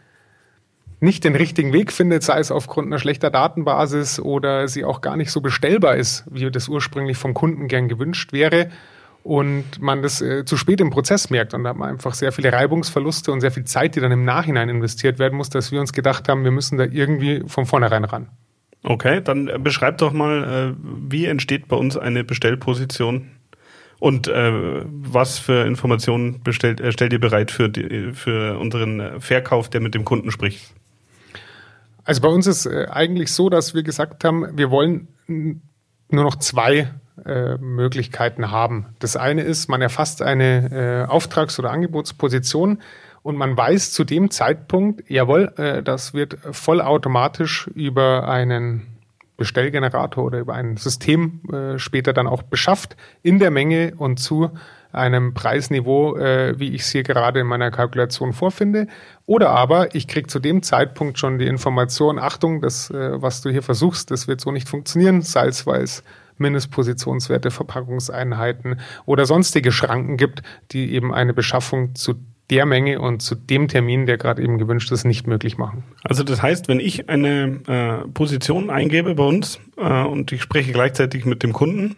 nicht 1.00 1.24
den 1.24 1.36
richtigen 1.36 1.74
Weg 1.74 1.92
findet, 1.92 2.24
sei 2.24 2.40
es 2.40 2.52
aufgrund 2.52 2.88
einer 2.88 3.00
schlechter 3.00 3.30
Datenbasis 3.30 4.20
oder 4.20 4.68
sie 4.68 4.84
auch 4.84 5.02
gar 5.02 5.16
nicht 5.16 5.32
so 5.32 5.42
bestellbar 5.42 5.96
ist, 5.96 6.26
wie 6.30 6.50
das 6.50 6.68
ursprünglich 6.68 7.18
vom 7.18 7.34
Kunden 7.34 7.68
gern 7.68 7.88
gewünscht 7.88 8.34
wäre 8.34 8.70
und 9.24 9.82
man 9.82 10.02
das 10.02 10.22
äh, 10.22 10.46
zu 10.46 10.58
spät 10.58 10.80
im 10.82 10.90
Prozess 10.90 11.30
merkt 11.30 11.54
und 11.54 11.64
da 11.64 11.72
hat 11.72 11.78
man 11.78 11.90
einfach 11.90 12.14
sehr 12.14 12.32
viele 12.32 12.52
Reibungsverluste 12.52 13.32
und 13.32 13.42
sehr 13.42 13.52
viel 13.52 13.66
Zeit, 13.66 13.96
die 13.96 14.00
dann 14.00 14.12
im 14.12 14.26
Nachhinein 14.26 14.70
investiert 14.70 15.20
werden 15.20 15.38
muss, 15.38 15.50
dass 15.50 15.72
wir 15.72 15.80
uns 15.80 15.94
gedacht 15.94 16.30
haben, 16.30 16.44
wir 16.44 16.52
müssen 16.52 16.78
da 16.78 16.86
irgendwie 16.86 17.44
von 17.46 17.66
vornherein 17.66 18.06
ran. 18.06 18.30
Okay, 18.84 19.22
dann 19.22 19.50
äh, 19.50 19.60
beschreib 19.60 19.98
doch 19.98 20.14
mal, 20.14 20.76
äh, 20.76 20.76
wie 21.10 21.26
entsteht 21.26 21.68
bei 21.68 21.76
uns 21.76 21.98
eine 21.98 22.24
Bestellposition 22.24 23.30
und 24.00 24.28
äh, 24.28 24.84
was 24.86 25.40
für 25.40 25.66
Informationen 25.66 26.42
bestellt, 26.42 26.80
äh, 26.80 26.92
stellt 26.92 27.14
ihr 27.14 27.20
bereit 27.20 27.52
für, 27.52 27.70
die, 27.70 28.14
für 28.14 28.58
unseren 28.58 29.20
Verkauf, 29.20 29.70
der 29.70 29.82
mit 29.82 29.94
dem 29.94 30.06
Kunden 30.06 30.32
spricht? 30.32 30.74
Also 32.08 32.22
bei 32.22 32.30
uns 32.30 32.48
ist 32.48 32.66
äh, 32.66 32.88
eigentlich 32.90 33.34
so, 33.34 33.50
dass 33.50 33.74
wir 33.74 33.84
gesagt 33.84 34.24
haben, 34.24 34.58
wir 34.58 34.72
wollen 34.72 35.10
nur 35.28 36.24
noch 36.24 36.38
zwei 36.38 36.90
äh, 37.26 37.58
Möglichkeiten 37.58 38.50
haben. 38.50 38.86
Das 39.00 39.18
eine 39.18 39.42
ist, 39.42 39.68
man 39.68 39.82
erfasst 39.82 40.22
eine 40.22 41.06
äh, 41.06 41.12
Auftrags- 41.12 41.60
oder 41.60 41.70
Angebotsposition 41.70 42.82
und 43.24 43.36
man 43.36 43.58
weiß 43.58 43.92
zu 43.92 44.06
dem 44.06 44.32
Zeitpunkt, 44.32 45.04
jawohl, 45.10 45.52
äh, 45.58 45.84
das 45.84 46.14
wird 46.14 46.38
vollautomatisch 46.50 47.68
über 47.76 48.30
einen 48.30 48.88
Bestellgenerator 49.36 50.24
oder 50.24 50.40
über 50.40 50.54
ein 50.54 50.78
System 50.78 51.42
äh, 51.52 51.78
später 51.78 52.14
dann 52.14 52.28
auch 52.28 52.42
beschafft 52.42 52.96
in 53.22 53.38
der 53.38 53.52
Menge 53.52 53.96
und 53.98 54.18
zu 54.18 54.52
einem 54.98 55.34
Preisniveau, 55.34 56.18
äh, 56.18 56.60
wie 56.60 56.74
ich 56.74 56.82
es 56.82 56.92
hier 56.92 57.04
gerade 57.04 57.40
in 57.40 57.48
meiner 57.48 57.72
Kalkulation 57.72 58.34
vorfinde. 58.34 58.88
Oder 59.26 59.50
aber 59.50 59.96
ich 59.96 60.08
kriege 60.08 60.28
zu 60.28 60.40
dem 60.40 60.64
Zeitpunkt 60.64 61.20
schon 61.20 61.38
die 61.38 61.48
Information, 61.48 62.20
Achtung, 62.20 62.62
das, 62.62 62.90
äh, 62.90 63.22
was 63.22 63.42
du 63.42 63.50
hier 63.50 63.64
versuchst, 63.64 64.12
das 64.12 64.28
wird 64.28 64.42
so 64.42 64.52
nicht 64.52 64.68
funktionieren, 64.68 65.22
salzweiß. 65.22 66.04
Mindestpositionswerte, 66.40 67.50
Verpackungseinheiten 67.50 68.80
oder 69.06 69.26
sonstige 69.26 69.72
Schranken 69.72 70.18
gibt, 70.18 70.44
die 70.72 70.94
eben 70.94 71.12
eine 71.12 71.34
Beschaffung 71.34 71.96
zu 71.96 72.14
der 72.50 72.66
Menge 72.66 73.02
und 73.02 73.22
zu 73.22 73.36
dem 73.36 73.68
Termin, 73.68 74.06
der 74.06 74.18
gerade 74.18 74.42
eben 74.42 74.58
gewünscht 74.58 74.92
ist, 74.92 75.04
nicht 75.04 75.28
möglich 75.28 75.58
machen. 75.58 75.84
Also 76.04 76.24
das 76.24 76.42
heißt, 76.42 76.68
wenn 76.68 76.80
ich 76.80 77.10
eine 77.10 77.60
äh, 77.68 78.08
Position 78.10 78.70
eingebe 78.70 79.16
bei 79.16 79.24
uns 79.24 79.60
äh, 79.78 80.04
und 80.04 80.32
ich 80.32 80.42
spreche 80.42 80.72
gleichzeitig 80.72 81.26
mit 81.26 81.44
dem 81.44 81.54
Kunden 81.54 81.98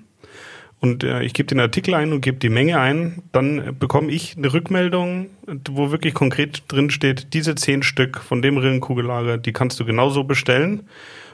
und 0.81 1.03
äh, 1.03 1.23
ich 1.23 1.33
gebe 1.33 1.47
den 1.47 1.59
Artikel 1.59 1.93
ein 1.93 2.13
und 2.13 2.21
gebe 2.21 2.37
die 2.37 2.49
Menge 2.49 2.79
ein, 2.79 3.21
dann 3.31 3.75
bekomme 3.77 4.11
ich 4.11 4.37
eine 4.37 4.53
Rückmeldung, 4.53 5.27
wo 5.69 5.91
wirklich 5.91 6.13
konkret 6.13 6.63
drin 6.67 6.89
steht, 6.89 7.33
diese 7.33 7.55
zehn 7.55 7.83
Stück 7.83 8.19
von 8.19 8.41
dem 8.41 8.57
Rillenkugellager, 8.57 9.37
die 9.37 9.53
kannst 9.53 9.79
du 9.79 9.85
genauso 9.85 10.23
bestellen 10.23 10.87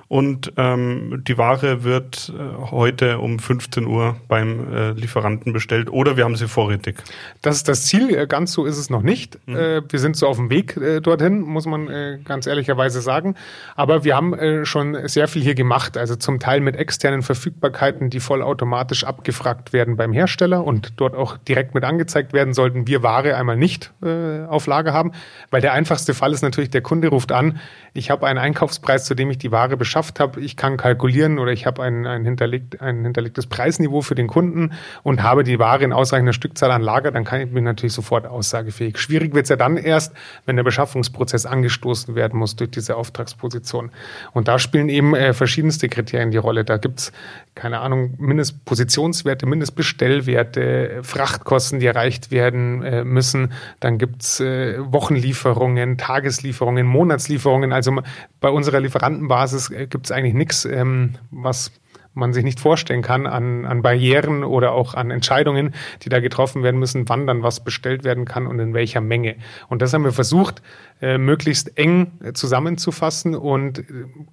und 0.08 0.54
ähm, 0.58 1.24
die 1.28 1.38
Ware 1.38 1.84
wird 1.84 2.32
äh, 2.38 2.70
heute 2.70 3.18
um 3.18 3.40
15 3.40 3.88
Uhr 3.88 4.16
beim 4.28 4.72
äh, 4.72 4.92
Lieferanten 4.92 5.52
bestellt 5.52 5.92
oder 5.92 6.16
wir 6.16 6.26
haben 6.26 6.36
sie 6.36 6.48
vorrätig. 6.48 6.98
Das 7.42 7.56
ist 7.56 7.68
das 7.68 7.86
Ziel, 7.86 8.16
äh, 8.16 8.28
ganz 8.28 8.52
so 8.52 8.66
ist 8.66 8.78
es 8.78 8.92
noch 8.92 9.02
nicht. 9.02 9.40
Mhm. 9.48 9.56
Äh, 9.56 9.82
wir 9.90 10.00
sind 10.00 10.16
so 10.16 10.28
auf 10.28 10.38
dem 10.38 10.52
Weg 10.52 10.78
äh, 10.78 11.02
dorthin, 11.02 11.42
muss 11.42 11.66
man 11.66 11.86
ganz 12.24 12.46
ehrlicherweise 12.46 13.02
sagen. 13.02 13.36
Aber 13.76 14.04
wir 14.04 14.16
haben 14.16 14.66
schon 14.66 15.08
sehr 15.08 15.28
viel 15.28 15.42
hier 15.42 15.56
gemacht, 15.56 15.98
also 15.98 16.16
zum 16.16 16.40
Teil 16.40 16.60
mit 16.60 16.76
externen 16.76 17.22
Verfügbarkeiten, 17.22 18.10
die 18.10 18.20
vollautomatisch 18.20 19.04
abgefragt 19.04 19.74
werden 19.74 19.98
beim 19.98 20.14
Hersteller 20.14 20.64
und 20.64 20.94
dort 20.98 21.16
auch 21.16 21.38
direkt 21.38 21.74
mit 21.74 21.84
angezeigt 21.84 22.34
werden 22.34 22.54
sollten, 22.54 22.88
wir 22.88 23.04
Ware 23.04 23.36
einmal 23.36 23.58
nicht 23.58 23.92
auf 24.02 24.68
Lager 24.68 24.94
haben. 24.94 25.12
Weil 25.52 25.62
der 25.62 25.74
einfachste 25.74 26.14
Fall 26.14 26.34
ist 26.34 26.42
natürlich, 26.42 26.70
der 26.70 26.82
Kunde 26.82 27.10
ruft 27.10 27.32
an, 27.32 27.60
ich 27.94 28.10
habe 28.10 28.28
einen 28.28 28.40
Einkaufspreis, 28.40 29.06
zu 29.06 29.16
dem 29.16 29.30
ich 29.30 29.38
die 29.38 29.52
Ware 29.52 29.78
beschaffe 29.78 29.95
geschafft 29.96 30.20
habe, 30.20 30.42
ich 30.42 30.58
kann 30.58 30.76
kalkulieren 30.76 31.40
oder 31.40 31.54
ich 31.54 31.66
habe 31.66 31.82
ein, 31.82 32.06
ein, 32.06 32.26
hinterlegt, 32.26 32.82
ein 32.82 33.06
hinterlegtes 33.06 33.48
Preisniveau 33.48 34.02
für 34.02 34.14
den 34.14 34.28
Kunden 34.28 34.74
und 35.04 35.24
habe 35.24 35.46
die 35.46 35.58
Ware 35.58 35.86
in 35.86 35.94
ausreichender 35.94 36.34
Stückzahl 36.34 36.70
an 36.72 36.82
Lager, 36.82 37.12
dann 37.12 37.24
kann 37.24 37.40
ich 37.40 37.50
mich 37.50 37.64
natürlich 37.64 37.94
sofort 37.94 38.28
aussagefähig. 38.28 38.98
Schwierig 38.98 39.34
wird 39.34 39.46
es 39.46 39.50
ja 39.50 39.56
dann 39.56 39.78
erst, 39.78 40.14
wenn 40.46 40.58
der 40.58 40.64
Beschaffungsprozess 40.64 41.46
angestoßen 41.46 42.14
werden 42.14 42.38
muss 42.38 42.58
durch 42.58 42.72
diese 42.72 42.98
Auftragsposition. 42.98 43.90
Und 44.34 44.50
da 44.50 44.60
spielen 44.60 44.90
eben 44.90 45.16
äh, 45.16 45.34
verschiedenste 45.34 45.88
Kriterien 45.88 46.32
die 46.32 46.38
Rolle. 46.38 46.66
Da 46.66 46.76
gibt's 46.76 47.14
keine 47.56 47.80
Ahnung, 47.80 48.16
Mindestpositionswerte, 48.18 49.46
Mindestbestellwerte, 49.46 51.00
Frachtkosten, 51.04 51.80
die 51.80 51.86
erreicht 51.86 52.30
werden 52.32 52.84
äh, 52.84 53.06
müssen. 53.06 53.54
Dann 53.80 53.98
gibt's 53.98 54.42
äh, 54.42 54.76
Wochenlieferungen, 54.78 55.98
Tageslieferungen, 55.98 56.86
Monatslieferungen. 56.86 57.72
Also 57.72 58.02
bei 58.46 58.52
unserer 58.52 58.80
Lieferantenbasis 58.80 59.72
äh, 59.72 59.88
gibt 59.88 60.06
es 60.06 60.12
eigentlich 60.12 60.36
nichts, 60.36 60.66
ähm, 60.66 61.16
was 61.32 61.72
man 62.14 62.32
sich 62.32 62.44
nicht 62.44 62.60
vorstellen 62.60 63.02
kann 63.02 63.26
an, 63.26 63.66
an 63.66 63.82
Barrieren 63.82 64.44
oder 64.44 64.74
auch 64.74 64.94
an 64.94 65.10
Entscheidungen, 65.10 65.74
die 66.04 66.10
da 66.10 66.20
getroffen 66.20 66.62
werden 66.62 66.80
müssen, 66.80 67.10
wann 67.10 67.26
dann 67.26 67.42
was 67.42 67.64
bestellt 67.64 68.04
werden 68.04 68.26
kann 68.26 68.46
und 68.46 68.60
in 68.60 68.76
welcher 68.76 69.02
Menge. 69.02 69.36
Und 69.68 69.82
das 69.82 69.94
haben 69.94 70.04
wir 70.04 70.12
versucht, 70.12 70.62
äh, 71.02 71.18
möglichst 71.18 71.76
eng 71.76 72.12
äh, 72.24 72.34
zusammenzufassen 72.34 73.34
und 73.34 73.80
äh, 73.80 73.84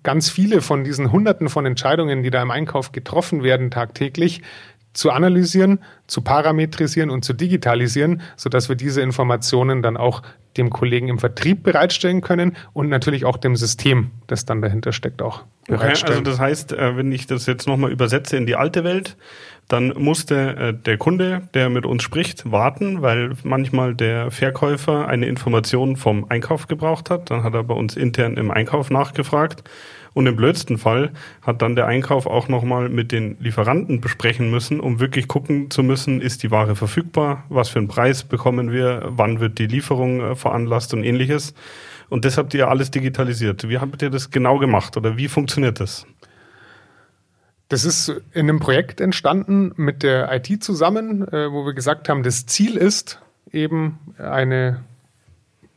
ganz 0.02 0.28
viele 0.28 0.60
von 0.60 0.84
diesen 0.84 1.10
Hunderten 1.10 1.48
von 1.48 1.64
Entscheidungen, 1.64 2.22
die 2.22 2.30
da 2.30 2.42
im 2.42 2.50
Einkauf 2.50 2.92
getroffen 2.92 3.42
werden 3.42 3.70
tagtäglich, 3.70 4.42
zu 4.92 5.10
analysieren, 5.10 5.78
zu 6.06 6.20
parametrisieren 6.20 7.10
und 7.10 7.24
zu 7.24 7.32
digitalisieren, 7.32 8.20
so 8.36 8.48
dass 8.48 8.68
wir 8.68 8.76
diese 8.76 9.00
Informationen 9.00 9.82
dann 9.82 9.96
auch 9.96 10.22
dem 10.56 10.70
Kollegen 10.70 11.08
im 11.08 11.18
Vertrieb 11.18 11.62
bereitstellen 11.62 12.20
können 12.20 12.56
und 12.74 12.88
natürlich 12.88 13.24
auch 13.24 13.38
dem 13.38 13.56
System, 13.56 14.10
das 14.26 14.44
dann 14.44 14.60
dahinter 14.60 14.92
steckt, 14.92 15.22
auch 15.22 15.44
bereitstellen. 15.66 16.18
Okay, 16.18 16.28
also 16.28 16.30
das 16.30 16.40
heißt, 16.40 16.72
äh, 16.72 16.96
wenn 16.96 17.10
ich 17.10 17.26
das 17.26 17.46
jetzt 17.46 17.66
nochmal 17.66 17.90
übersetze 17.90 18.36
in 18.36 18.44
die 18.44 18.56
alte 18.56 18.84
Welt, 18.84 19.16
dann 19.68 19.94
musste 19.96 20.56
äh, 20.56 20.74
der 20.74 20.98
Kunde, 20.98 21.48
der 21.54 21.70
mit 21.70 21.86
uns 21.86 22.02
spricht, 22.02 22.50
warten, 22.50 23.00
weil 23.00 23.32
manchmal 23.44 23.94
der 23.94 24.30
Verkäufer 24.30 25.08
eine 25.08 25.26
Information 25.26 25.96
vom 25.96 26.26
Einkauf 26.28 26.68
gebraucht 26.68 27.08
hat. 27.08 27.30
Dann 27.30 27.44
hat 27.44 27.54
er 27.54 27.64
bei 27.64 27.74
uns 27.74 27.96
intern 27.96 28.36
im 28.36 28.50
Einkauf 28.50 28.90
nachgefragt 28.90 29.64
und 30.14 30.26
im 30.26 30.36
blödsten 30.36 30.78
Fall 30.78 31.12
hat 31.42 31.62
dann 31.62 31.76
der 31.76 31.86
Einkauf 31.86 32.26
auch 32.26 32.48
nochmal 32.48 32.88
mit 32.88 33.12
den 33.12 33.36
Lieferanten 33.40 34.00
besprechen 34.00 34.50
müssen, 34.50 34.80
um 34.80 35.00
wirklich 35.00 35.28
gucken 35.28 35.70
zu 35.70 35.82
müssen, 35.82 36.20
ist 36.20 36.42
die 36.42 36.50
Ware 36.50 36.76
verfügbar, 36.76 37.44
was 37.48 37.68
für 37.68 37.78
einen 37.78 37.88
Preis 37.88 38.22
bekommen 38.24 38.72
wir, 38.72 39.02
wann 39.08 39.40
wird 39.40 39.58
die 39.58 39.66
Lieferung 39.66 40.20
äh, 40.20 40.34
veranlasst 40.34 40.92
und 40.94 41.04
ähnliches. 41.04 41.54
Und 42.08 42.24
das 42.24 42.36
habt 42.36 42.52
ihr 42.52 42.68
alles 42.68 42.90
digitalisiert. 42.90 43.68
Wie 43.68 43.78
habt 43.78 44.02
ihr 44.02 44.10
das 44.10 44.30
genau 44.30 44.58
gemacht 44.58 44.96
oder 44.96 45.16
wie 45.16 45.28
funktioniert 45.28 45.80
das? 45.80 46.06
Das 47.68 47.86
ist 47.86 48.10
in 48.34 48.50
einem 48.50 48.60
Projekt 48.60 49.00
entstanden 49.00 49.72
mit 49.76 50.02
der 50.02 50.30
IT 50.30 50.62
zusammen, 50.62 51.26
äh, 51.28 51.50
wo 51.50 51.64
wir 51.64 51.72
gesagt 51.72 52.10
haben, 52.10 52.22
das 52.22 52.44
Ziel 52.44 52.76
ist 52.76 53.22
eben 53.50 53.98
eine 54.18 54.82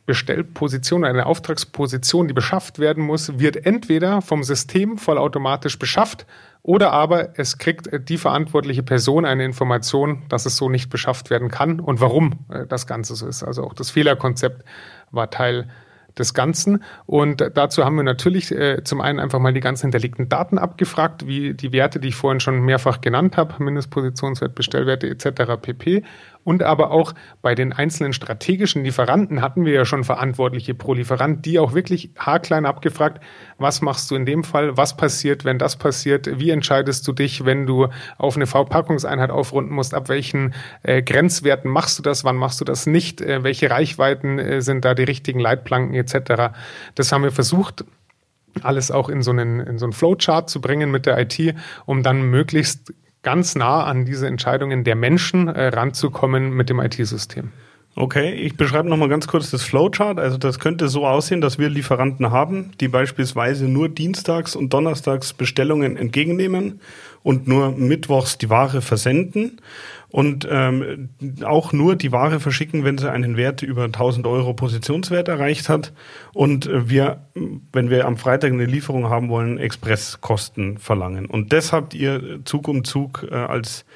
Bestellposition, 0.06 1.04
eine 1.04 1.26
Auftragsposition, 1.26 2.28
die 2.28 2.34
beschafft 2.34 2.78
werden 2.78 3.04
muss, 3.04 3.38
wird 3.38 3.66
entweder 3.66 4.22
vom 4.22 4.44
System 4.44 4.98
vollautomatisch 4.98 5.78
beschafft 5.78 6.26
oder 6.62 6.92
aber 6.92 7.38
es 7.38 7.58
kriegt 7.58 7.88
die 8.08 8.16
verantwortliche 8.16 8.82
Person 8.82 9.24
eine 9.24 9.44
Information, 9.44 10.22
dass 10.28 10.46
es 10.46 10.56
so 10.56 10.68
nicht 10.68 10.90
beschafft 10.90 11.30
werden 11.30 11.48
kann 11.48 11.80
und 11.80 12.00
warum 12.00 12.46
äh, 12.48 12.66
das 12.66 12.86
Ganze 12.86 13.14
so 13.14 13.26
ist. 13.26 13.42
Also 13.42 13.62
auch 13.62 13.74
das 13.74 13.90
Fehlerkonzept 13.90 14.64
war 15.10 15.30
Teil 15.30 15.68
des 16.18 16.34
Ganzen. 16.34 16.82
Und 17.04 17.52
dazu 17.54 17.84
haben 17.84 17.96
wir 17.96 18.02
natürlich 18.02 18.50
äh, 18.50 18.82
zum 18.84 19.00
einen 19.00 19.20
einfach 19.20 19.38
mal 19.38 19.52
die 19.52 19.60
ganzen 19.60 19.86
hinterlegten 19.86 20.28
Daten 20.28 20.58
abgefragt, 20.58 21.26
wie 21.26 21.54
die 21.54 21.72
Werte, 21.72 22.00
die 22.00 22.08
ich 22.08 22.16
vorhin 22.16 22.40
schon 22.40 22.60
mehrfach 22.60 23.00
genannt 23.00 23.36
habe, 23.36 23.62
Mindestpositionswert, 23.62 24.54
Bestellwerte 24.54 25.08
etc. 25.08 25.60
pp. 25.60 26.04
Und 26.46 26.62
aber 26.62 26.92
auch 26.92 27.12
bei 27.42 27.56
den 27.56 27.72
einzelnen 27.72 28.12
strategischen 28.12 28.84
Lieferanten 28.84 29.42
hatten 29.42 29.64
wir 29.64 29.72
ja 29.72 29.84
schon 29.84 30.04
Verantwortliche 30.04 30.74
pro 30.74 30.94
Lieferant, 30.94 31.44
die 31.44 31.58
auch 31.58 31.74
wirklich 31.74 32.10
haarklein 32.16 32.66
abgefragt, 32.66 33.20
was 33.58 33.82
machst 33.82 34.12
du 34.12 34.14
in 34.14 34.26
dem 34.26 34.44
Fall, 34.44 34.76
was 34.76 34.96
passiert, 34.96 35.44
wenn 35.44 35.58
das 35.58 35.74
passiert, 35.74 36.38
wie 36.38 36.50
entscheidest 36.50 37.08
du 37.08 37.12
dich, 37.12 37.44
wenn 37.44 37.66
du 37.66 37.88
auf 38.16 38.36
eine 38.36 38.46
V-Packungseinheit 38.46 39.30
aufrunden 39.30 39.74
musst, 39.74 39.92
ab 39.92 40.08
welchen 40.08 40.54
äh, 40.84 41.02
Grenzwerten 41.02 41.68
machst 41.68 41.98
du 41.98 42.04
das, 42.04 42.22
wann 42.22 42.36
machst 42.36 42.60
du 42.60 42.64
das 42.64 42.86
nicht, 42.86 43.20
äh, 43.20 43.42
welche 43.42 43.68
Reichweiten 43.68 44.38
äh, 44.38 44.62
sind 44.62 44.84
da 44.84 44.94
die 44.94 45.02
richtigen 45.02 45.40
Leitplanken 45.40 45.94
etc. 45.94 46.54
Das 46.94 47.10
haben 47.10 47.24
wir 47.24 47.32
versucht 47.32 47.84
alles 48.62 48.92
auch 48.92 49.08
in 49.08 49.20
so 49.20 49.32
einen, 49.32 49.58
in 49.58 49.78
so 49.78 49.86
einen 49.86 49.92
Flowchart 49.92 50.48
zu 50.48 50.60
bringen 50.60 50.92
mit 50.92 51.06
der 51.06 51.18
IT, 51.18 51.56
um 51.86 52.04
dann 52.04 52.22
möglichst 52.22 52.94
ganz 53.26 53.56
nah 53.56 53.82
an 53.82 54.04
diese 54.04 54.28
Entscheidungen 54.28 54.84
der 54.84 54.94
Menschen 54.94 55.48
äh, 55.48 55.66
ranzukommen 55.66 56.50
mit 56.50 56.70
dem 56.70 56.78
IT-System. 56.78 57.50
Okay, 57.98 58.34
ich 58.34 58.58
beschreibe 58.58 58.90
nochmal 58.90 59.08
ganz 59.08 59.26
kurz 59.26 59.50
das 59.50 59.62
Flowchart. 59.62 60.18
Also 60.18 60.36
das 60.36 60.58
könnte 60.58 60.88
so 60.88 61.06
aussehen, 61.06 61.40
dass 61.40 61.58
wir 61.58 61.70
Lieferanten 61.70 62.30
haben, 62.30 62.72
die 62.78 62.88
beispielsweise 62.88 63.68
nur 63.68 63.88
dienstags 63.88 64.54
und 64.54 64.74
donnerstags 64.74 65.32
Bestellungen 65.32 65.96
entgegennehmen 65.96 66.80
und 67.22 67.48
nur 67.48 67.70
mittwochs 67.72 68.36
die 68.36 68.50
Ware 68.50 68.82
versenden 68.82 69.62
und 70.10 70.46
ähm, 70.50 71.08
auch 71.42 71.72
nur 71.72 71.96
die 71.96 72.12
Ware 72.12 72.38
verschicken, 72.38 72.84
wenn 72.84 72.98
sie 72.98 73.10
einen 73.10 73.38
Wert 73.38 73.62
über 73.62 73.84
1000 73.84 74.26
Euro 74.26 74.52
Positionswert 74.52 75.28
erreicht 75.28 75.70
hat 75.70 75.94
und 76.34 76.68
wir, 76.70 77.22
wenn 77.72 77.88
wir 77.88 78.04
am 78.04 78.18
Freitag 78.18 78.52
eine 78.52 78.66
Lieferung 78.66 79.08
haben 79.08 79.30
wollen, 79.30 79.56
Expresskosten 79.56 80.76
verlangen. 80.76 81.24
Und 81.24 81.54
das 81.54 81.72
habt 81.72 81.94
ihr 81.94 82.40
Zug 82.44 82.68
um 82.68 82.84
Zug 82.84 83.26
äh, 83.30 83.34
als 83.34 83.86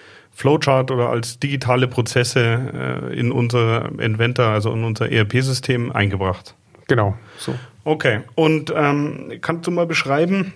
Flowchart 0.40 0.90
oder 0.90 1.10
als 1.10 1.38
digitale 1.38 1.86
Prozesse 1.86 3.10
äh, 3.10 3.18
in 3.18 3.30
unser 3.30 3.90
Inventor, 4.00 4.46
also 4.46 4.72
in 4.72 4.84
unser 4.84 5.12
ERP-System 5.12 5.92
eingebracht. 5.92 6.54
Genau, 6.88 7.14
so. 7.36 7.54
Okay, 7.84 8.20
und 8.36 8.72
ähm, 8.74 9.32
kannst 9.42 9.66
du 9.66 9.70
mal 9.70 9.86
beschreiben, 9.86 10.54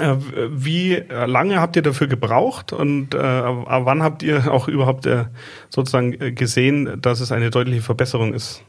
äh, 0.00 0.16
wie 0.48 0.94
lange 1.10 1.60
habt 1.60 1.76
ihr 1.76 1.82
dafür 1.82 2.06
gebraucht 2.06 2.72
und 2.72 3.14
äh, 3.14 3.18
wann 3.18 4.02
habt 4.02 4.22
ihr 4.22 4.50
auch 4.50 4.66
überhaupt 4.66 5.04
äh, 5.04 5.26
sozusagen 5.68 6.34
gesehen, 6.34 6.98
dass 7.02 7.20
es 7.20 7.32
eine 7.32 7.50
deutliche 7.50 7.82
Verbesserung 7.82 8.32
ist? 8.32 8.64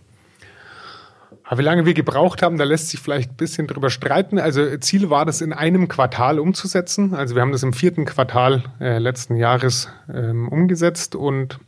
Aber 1.53 1.59
wie 1.59 1.65
lange 1.65 1.85
wir 1.85 1.93
gebraucht 1.93 2.41
haben, 2.41 2.57
da 2.57 2.63
lässt 2.63 2.89
sich 2.89 2.99
vielleicht 2.99 3.29
ein 3.29 3.35
bisschen 3.35 3.67
drüber 3.67 3.91
streiten. 3.91 4.39
Also 4.39 4.75
Ziel 4.77 5.11
war 5.11 5.23
das 5.23 5.39
in 5.39 5.53
einem 5.53 5.87
Quartal 5.87 6.39
umzusetzen. 6.39 7.13
Also 7.13 7.35
wir 7.35 7.43
haben 7.43 7.51
das 7.51 7.61
im 7.61 7.73
vierten 7.73 8.05
Quartal 8.05 8.63
äh, 8.79 8.97
letzten 8.97 9.35
Jahres 9.35 9.87
ähm, 10.11 10.49
umgesetzt 10.49 11.13
und 11.13 11.59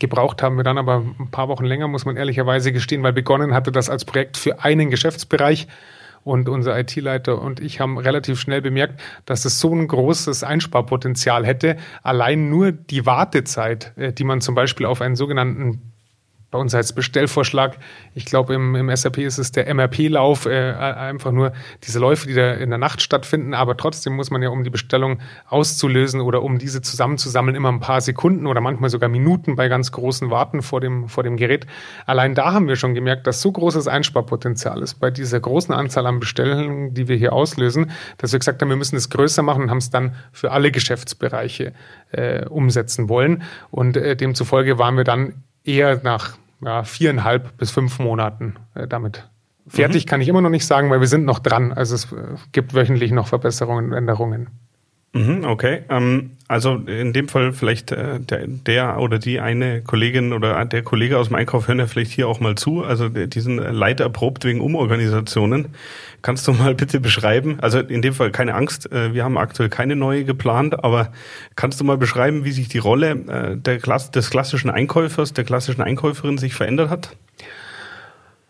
gebraucht 0.00 0.42
haben 0.42 0.56
wir 0.56 0.64
dann 0.64 0.78
aber 0.78 1.04
ein 1.20 1.30
paar 1.30 1.46
Wochen 1.46 1.64
länger, 1.64 1.86
muss 1.86 2.04
man 2.04 2.16
ehrlicherweise 2.16 2.72
gestehen, 2.72 3.04
weil 3.04 3.12
begonnen 3.12 3.54
hatte 3.54 3.70
das 3.70 3.88
als 3.88 4.04
Projekt 4.04 4.36
für 4.36 4.64
einen 4.64 4.90
Geschäftsbereich. 4.90 5.68
Und 6.24 6.48
unser 6.48 6.76
IT-Leiter 6.76 7.40
und 7.40 7.60
ich 7.60 7.78
haben 7.78 7.98
relativ 7.98 8.40
schnell 8.40 8.62
bemerkt, 8.62 9.00
dass 9.26 9.44
es 9.44 9.60
so 9.60 9.72
ein 9.72 9.86
großes 9.86 10.42
Einsparpotenzial 10.42 11.46
hätte. 11.46 11.76
Allein 12.02 12.50
nur 12.50 12.72
die 12.72 13.06
Wartezeit, 13.06 13.92
äh, 13.96 14.12
die 14.12 14.24
man 14.24 14.40
zum 14.40 14.56
Beispiel 14.56 14.86
auf 14.86 15.00
einen 15.00 15.14
sogenannten 15.14 15.93
bei 16.54 16.60
uns 16.60 16.72
heißt 16.72 16.94
Bestellvorschlag. 16.94 17.78
Ich 18.14 18.26
glaube, 18.26 18.54
im, 18.54 18.76
im 18.76 18.94
SAP 18.94 19.18
ist 19.18 19.38
es 19.38 19.50
der 19.50 19.66
MRP-Lauf, 19.74 20.46
äh, 20.46 20.70
einfach 20.70 21.32
nur 21.32 21.52
diese 21.82 21.98
Läufe, 21.98 22.28
die 22.28 22.34
da 22.34 22.52
in 22.52 22.70
der 22.70 22.78
Nacht 22.78 23.02
stattfinden. 23.02 23.54
Aber 23.54 23.76
trotzdem 23.76 24.14
muss 24.14 24.30
man 24.30 24.40
ja, 24.40 24.50
um 24.50 24.62
die 24.62 24.70
Bestellung 24.70 25.18
auszulösen 25.48 26.20
oder 26.20 26.44
um 26.44 26.58
diese 26.60 26.80
zusammenzusammeln, 26.80 27.56
immer 27.56 27.72
ein 27.72 27.80
paar 27.80 28.00
Sekunden 28.00 28.46
oder 28.46 28.60
manchmal 28.60 28.88
sogar 28.88 29.08
Minuten 29.08 29.56
bei 29.56 29.66
ganz 29.66 29.90
großen 29.90 30.30
Warten 30.30 30.62
vor 30.62 30.80
dem, 30.80 31.08
vor 31.08 31.24
dem 31.24 31.36
Gerät. 31.36 31.66
Allein 32.06 32.36
da 32.36 32.52
haben 32.52 32.68
wir 32.68 32.76
schon 32.76 32.94
gemerkt, 32.94 33.26
dass 33.26 33.42
so 33.42 33.50
großes 33.50 33.88
Einsparpotenzial 33.88 34.80
ist 34.80 35.00
bei 35.00 35.10
dieser 35.10 35.40
großen 35.40 35.74
Anzahl 35.74 36.06
an 36.06 36.20
Bestellungen, 36.20 36.94
die 36.94 37.08
wir 37.08 37.16
hier 37.16 37.32
auslösen, 37.32 37.90
dass 38.18 38.30
wir 38.30 38.38
gesagt 38.38 38.62
haben, 38.62 38.68
wir 38.68 38.76
müssen 38.76 38.94
es 38.94 39.10
größer 39.10 39.42
machen 39.42 39.64
und 39.64 39.70
haben 39.70 39.78
es 39.78 39.90
dann 39.90 40.14
für 40.30 40.52
alle 40.52 40.70
Geschäftsbereiche 40.70 41.72
äh, 42.12 42.44
umsetzen 42.46 43.08
wollen. 43.08 43.42
Und 43.72 43.96
äh, 43.96 44.14
demzufolge 44.14 44.78
waren 44.78 44.96
wir 44.96 45.02
dann 45.02 45.42
eher 45.64 46.00
nach 46.02 46.36
ja, 46.64 46.84
viereinhalb 46.84 47.56
bis 47.56 47.70
fünf 47.70 47.98
Monaten 47.98 48.56
äh, 48.74 48.86
damit. 48.86 49.28
Fertig 49.66 50.04
mhm. 50.04 50.08
kann 50.08 50.20
ich 50.20 50.28
immer 50.28 50.42
noch 50.42 50.50
nicht 50.50 50.66
sagen, 50.66 50.90
weil 50.90 51.00
wir 51.00 51.06
sind 51.06 51.24
noch 51.24 51.38
dran. 51.38 51.72
Also 51.72 51.94
es 51.94 52.12
äh, 52.12 52.16
gibt 52.52 52.74
wöchentlich 52.74 53.12
noch 53.12 53.28
Verbesserungen 53.28 53.86
und 53.86 53.92
Änderungen. 53.92 54.48
Mhm, 55.14 55.44
okay, 55.44 55.84
ähm, 55.90 56.32
also 56.48 56.74
in 56.74 57.12
dem 57.12 57.28
Fall 57.28 57.52
vielleicht 57.52 57.92
äh, 57.92 58.18
der, 58.18 58.48
der 58.48 58.98
oder 58.98 59.20
die 59.20 59.38
eine 59.38 59.80
Kollegin 59.80 60.32
oder 60.32 60.64
der 60.64 60.82
Kollege 60.82 61.18
aus 61.18 61.28
dem 61.28 61.36
Einkauf 61.36 61.68
hören 61.68 61.78
ja 61.78 61.86
vielleicht 61.86 62.10
hier 62.10 62.26
auch 62.26 62.40
mal 62.40 62.56
zu. 62.56 62.82
Also 62.82 63.08
die 63.08 63.40
sind 63.40 63.58
leider 63.58 64.06
erprobt 64.06 64.44
wegen 64.44 64.60
Umorganisationen. 64.60 65.68
Kannst 66.22 66.48
du 66.48 66.52
mal 66.52 66.74
bitte 66.74 66.98
beschreiben, 66.98 67.60
also 67.60 67.78
in 67.78 68.02
dem 68.02 68.12
Fall 68.12 68.32
keine 68.32 68.54
Angst, 68.54 68.90
äh, 68.90 69.14
wir 69.14 69.22
haben 69.22 69.38
aktuell 69.38 69.68
keine 69.68 69.94
neue 69.94 70.24
geplant, 70.24 70.82
aber 70.82 71.12
kannst 71.54 71.78
du 71.78 71.84
mal 71.84 71.96
beschreiben, 71.96 72.44
wie 72.44 72.52
sich 72.52 72.68
die 72.68 72.78
Rolle 72.78 73.10
äh, 73.54 73.56
des 73.56 74.30
klassischen 74.30 74.68
Einkäufers, 74.68 75.32
der 75.32 75.44
klassischen 75.44 75.82
Einkäuferin 75.82 76.38
sich 76.38 76.54
verändert 76.54 76.90
hat? 76.90 77.16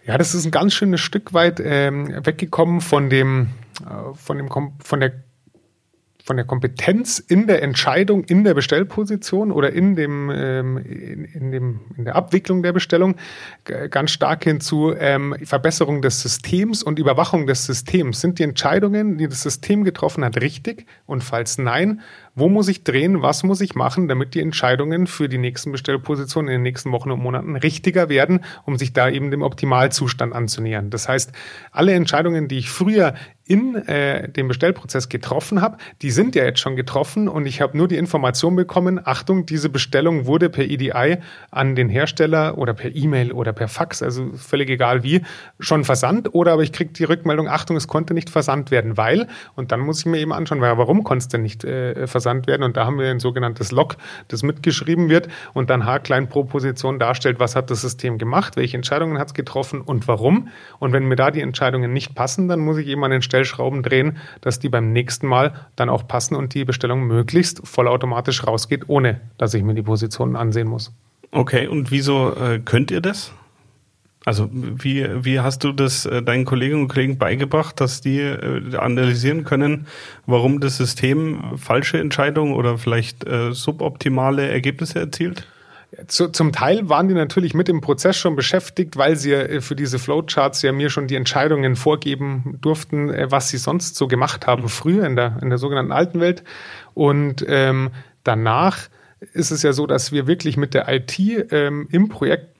Ja, 0.06 0.16
das 0.16 0.34
ist 0.34 0.46
ein 0.46 0.50
ganz 0.50 0.72
schönes 0.72 1.02
Stück 1.02 1.34
weit 1.34 1.60
ähm, 1.62 2.08
weggekommen 2.24 2.80
von 2.80 3.10
dem, 3.10 3.48
von 4.14 4.36
dem, 4.38 4.48
von 4.82 5.00
der 5.00 5.12
von 6.24 6.36
der 6.36 6.46
Kompetenz 6.46 7.18
in 7.18 7.46
der 7.46 7.62
Entscheidung 7.62 8.24
in 8.24 8.44
der 8.44 8.54
Bestellposition 8.54 9.52
oder 9.52 9.74
in 9.74 9.94
dem 9.94 10.30
ähm, 10.34 10.78
in, 10.78 11.24
in, 11.26 11.50
dem 11.52 11.80
in 11.98 12.06
der 12.06 12.16
Abwicklung 12.16 12.62
der 12.62 12.72
Bestellung 12.72 13.16
ganz 13.90 14.10
stark 14.10 14.44
hin 14.44 14.58
zu 14.60 14.94
ähm, 14.98 15.36
Verbesserung 15.44 16.00
des 16.00 16.22
Systems 16.22 16.82
und 16.82 16.98
Überwachung 16.98 17.46
des 17.46 17.66
Systems. 17.66 18.22
Sind 18.22 18.38
die 18.38 18.42
Entscheidungen, 18.42 19.18
die 19.18 19.28
das 19.28 19.42
System 19.42 19.84
getroffen 19.84 20.24
hat, 20.24 20.40
richtig? 20.40 20.86
Und 21.04 21.22
falls 21.22 21.58
nein, 21.58 22.00
wo 22.34 22.48
muss 22.48 22.68
ich 22.68 22.84
drehen? 22.84 23.20
Was 23.20 23.42
muss 23.44 23.60
ich 23.60 23.74
machen, 23.74 24.08
damit 24.08 24.34
die 24.34 24.40
Entscheidungen 24.40 25.06
für 25.06 25.28
die 25.28 25.38
nächsten 25.38 25.72
Bestellpositionen 25.72 26.48
in 26.48 26.54
den 26.54 26.62
nächsten 26.62 26.90
Wochen 26.90 27.10
und 27.10 27.20
Monaten 27.20 27.54
richtiger 27.54 28.08
werden, 28.08 28.40
um 28.64 28.78
sich 28.78 28.94
da 28.94 29.10
eben 29.10 29.30
dem 29.30 29.42
Optimalzustand 29.42 30.32
anzunähern? 30.32 30.88
Das 30.88 31.06
heißt, 31.06 31.32
alle 31.70 31.92
Entscheidungen, 31.92 32.48
die 32.48 32.58
ich 32.58 32.70
früher 32.70 33.14
in 33.46 33.74
äh, 33.74 34.28
dem 34.28 34.48
Bestellprozess 34.48 35.08
getroffen 35.08 35.60
habe, 35.60 35.76
die 36.00 36.10
sind 36.10 36.34
ja 36.34 36.44
jetzt 36.44 36.60
schon 36.60 36.76
getroffen 36.76 37.28
und 37.28 37.44
ich 37.44 37.60
habe 37.60 37.76
nur 37.76 37.88
die 37.88 37.96
Information 37.96 38.56
bekommen, 38.56 39.00
Achtung, 39.04 39.44
diese 39.44 39.68
Bestellung 39.68 40.24
wurde 40.24 40.48
per 40.48 40.64
EDI 40.64 41.18
an 41.50 41.74
den 41.74 41.90
Hersteller 41.90 42.56
oder 42.56 42.72
per 42.72 42.94
E-Mail 42.94 43.32
oder 43.32 43.52
per 43.52 43.68
Fax, 43.68 44.02
also 44.02 44.32
völlig 44.32 44.70
egal 44.70 45.02
wie, 45.02 45.22
schon 45.60 45.84
versandt. 45.84 46.32
Oder 46.32 46.52
aber 46.52 46.62
ich 46.62 46.72
kriege 46.72 46.92
die 46.92 47.04
Rückmeldung, 47.04 47.48
Achtung, 47.48 47.76
es 47.76 47.86
konnte 47.86 48.14
nicht 48.14 48.30
versandt 48.30 48.70
werden, 48.70 48.96
weil, 48.96 49.28
und 49.56 49.72
dann 49.72 49.80
muss 49.80 50.00
ich 50.00 50.06
mir 50.06 50.18
eben 50.18 50.32
anschauen, 50.32 50.62
warum 50.62 51.04
konnte 51.04 51.24
es 51.24 51.28
denn 51.28 51.42
nicht 51.42 51.64
äh, 51.64 52.06
versandt 52.06 52.46
werden? 52.46 52.62
Und 52.62 52.78
da 52.78 52.86
haben 52.86 52.98
wir 52.98 53.10
ein 53.10 53.20
sogenanntes 53.20 53.72
Log, 53.72 53.96
das 54.28 54.42
mitgeschrieben 54.42 55.10
wird 55.10 55.28
und 55.52 55.68
dann 55.68 55.84
H-Klein 55.84 56.30
pro 56.30 56.44
Position 56.44 56.98
darstellt, 56.98 57.40
was 57.40 57.56
hat 57.56 57.70
das 57.70 57.82
System 57.82 58.16
gemacht, 58.16 58.56
welche 58.56 58.76
Entscheidungen 58.76 59.18
hat 59.18 59.28
es 59.28 59.34
getroffen 59.34 59.82
und 59.82 60.08
warum. 60.08 60.48
Und 60.78 60.92
wenn 60.92 61.04
mir 61.04 61.16
da 61.16 61.30
die 61.30 61.42
Entscheidungen 61.42 61.92
nicht 61.92 62.14
passen, 62.14 62.48
dann 62.48 62.60
muss 62.60 62.78
ich 62.78 62.86
eben 62.86 63.04
an 63.04 63.10
den 63.10 63.22
Stellschrauben 63.34 63.82
drehen, 63.82 64.18
dass 64.42 64.60
die 64.60 64.68
beim 64.68 64.92
nächsten 64.92 65.26
Mal 65.26 65.54
dann 65.74 65.88
auch 65.88 66.06
passen 66.06 66.36
und 66.36 66.54
die 66.54 66.64
Bestellung 66.64 67.04
möglichst 67.08 67.66
vollautomatisch 67.66 68.46
rausgeht, 68.46 68.84
ohne 68.86 69.20
dass 69.38 69.54
ich 69.54 69.64
mir 69.64 69.74
die 69.74 69.82
Positionen 69.82 70.36
ansehen 70.36 70.68
muss. 70.68 70.92
Okay, 71.32 71.66
und 71.66 71.90
wieso 71.90 72.32
äh, 72.36 72.60
könnt 72.64 72.92
ihr 72.92 73.00
das? 73.00 73.32
Also 74.24 74.48
wie, 74.52 75.06
wie 75.24 75.40
hast 75.40 75.64
du 75.64 75.72
das 75.72 76.06
äh, 76.06 76.22
deinen 76.22 76.44
Kolleginnen 76.44 76.82
und 76.82 76.88
Kollegen 76.88 77.18
beigebracht, 77.18 77.80
dass 77.80 78.00
die 78.00 78.20
äh, 78.20 78.76
analysieren 78.76 79.42
können, 79.42 79.88
warum 80.26 80.60
das 80.60 80.76
System 80.76 81.58
falsche 81.58 81.98
Entscheidungen 81.98 82.54
oder 82.54 82.78
vielleicht 82.78 83.26
äh, 83.26 83.52
suboptimale 83.52 84.48
Ergebnisse 84.48 85.00
erzielt? 85.00 85.48
Zu, 86.06 86.28
zum 86.28 86.52
Teil 86.52 86.88
waren 86.88 87.08
die 87.08 87.14
natürlich 87.14 87.54
mit 87.54 87.68
dem 87.68 87.80
Prozess 87.80 88.16
schon 88.16 88.36
beschäftigt, 88.36 88.96
weil 88.96 89.16
sie 89.16 89.32
äh, 89.32 89.60
für 89.60 89.76
diese 89.76 89.98
Flowcharts 89.98 90.62
ja 90.62 90.72
mir 90.72 90.90
schon 90.90 91.06
die 91.06 91.16
Entscheidungen 91.16 91.76
vorgeben 91.76 92.58
durften, 92.60 93.10
äh, 93.10 93.30
was 93.30 93.48
sie 93.48 93.58
sonst 93.58 93.96
so 93.96 94.08
gemacht 94.08 94.46
haben 94.46 94.68
früher 94.68 95.04
in 95.06 95.16
der, 95.16 95.38
in 95.42 95.50
der 95.50 95.58
sogenannten 95.58 95.92
alten 95.92 96.20
Welt. 96.20 96.42
Und 96.94 97.44
ähm, 97.48 97.90
danach 98.22 98.88
ist 99.32 99.50
es 99.50 99.62
ja 99.62 99.72
so, 99.72 99.86
dass 99.86 100.12
wir 100.12 100.26
wirklich 100.26 100.56
mit 100.56 100.74
der 100.74 100.88
IT 100.88 101.18
ähm, 101.50 101.88
im 101.90 102.08
Projekt 102.08 102.53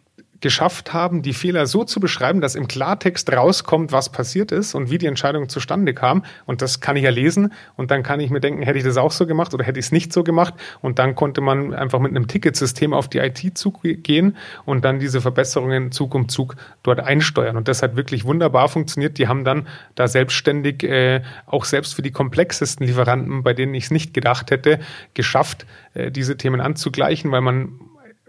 geschafft 0.44 0.92
haben, 0.92 1.22
die 1.22 1.32
Fehler 1.32 1.66
so 1.66 1.84
zu 1.84 2.00
beschreiben, 2.00 2.42
dass 2.42 2.54
im 2.54 2.68
Klartext 2.68 3.32
rauskommt, 3.32 3.92
was 3.92 4.12
passiert 4.12 4.52
ist 4.52 4.74
und 4.74 4.90
wie 4.90 4.98
die 4.98 5.06
Entscheidung 5.06 5.48
zustande 5.48 5.94
kam. 5.94 6.22
Und 6.44 6.60
das 6.60 6.80
kann 6.80 6.96
ich 6.96 7.04
ja 7.04 7.08
lesen 7.08 7.54
und 7.76 7.90
dann 7.90 8.02
kann 8.02 8.20
ich 8.20 8.28
mir 8.28 8.40
denken, 8.40 8.60
hätte 8.60 8.76
ich 8.76 8.84
das 8.84 8.98
auch 8.98 9.10
so 9.10 9.26
gemacht 9.26 9.54
oder 9.54 9.64
hätte 9.64 9.78
ich 9.78 9.86
es 9.86 9.92
nicht 9.92 10.12
so 10.12 10.22
gemacht. 10.22 10.52
Und 10.82 10.98
dann 10.98 11.14
konnte 11.14 11.40
man 11.40 11.72
einfach 11.72 11.98
mit 11.98 12.10
einem 12.10 12.28
Ticketsystem 12.28 12.92
auf 12.92 13.09
die 13.09 13.20
IT 13.20 13.57
zugehen 13.57 14.37
und 14.66 14.85
dann 14.85 14.98
diese 14.98 15.22
Verbesserungen 15.22 15.92
Zug 15.92 16.14
um 16.14 16.28
Zug 16.28 16.57
dort 16.83 17.00
einsteuern. 17.00 17.57
Und 17.57 17.66
das 17.66 17.83
hat 17.83 17.96
wirklich 17.96 18.26
wunderbar 18.26 18.68
funktioniert. 18.68 19.16
Die 19.16 19.28
haben 19.28 19.46
dann 19.46 19.66
da 19.94 20.09
selbstständig, 20.09 20.83
äh, 20.83 21.22
auch 21.46 21.64
selbst 21.64 21.94
für 21.94 22.02
die 22.02 22.11
komplexesten 22.11 22.87
Lieferanten, 22.87 23.42
bei 23.42 23.54
denen 23.54 23.72
ich 23.72 23.85
es 23.85 23.90
nicht 23.90 24.12
gedacht 24.12 24.50
hätte, 24.50 24.78
geschafft, 25.14 25.64
äh, 25.94 26.11
diese 26.11 26.37
Themen 26.37 26.61
anzugleichen, 26.61 27.33
weil 27.33 27.40
man 27.40 27.80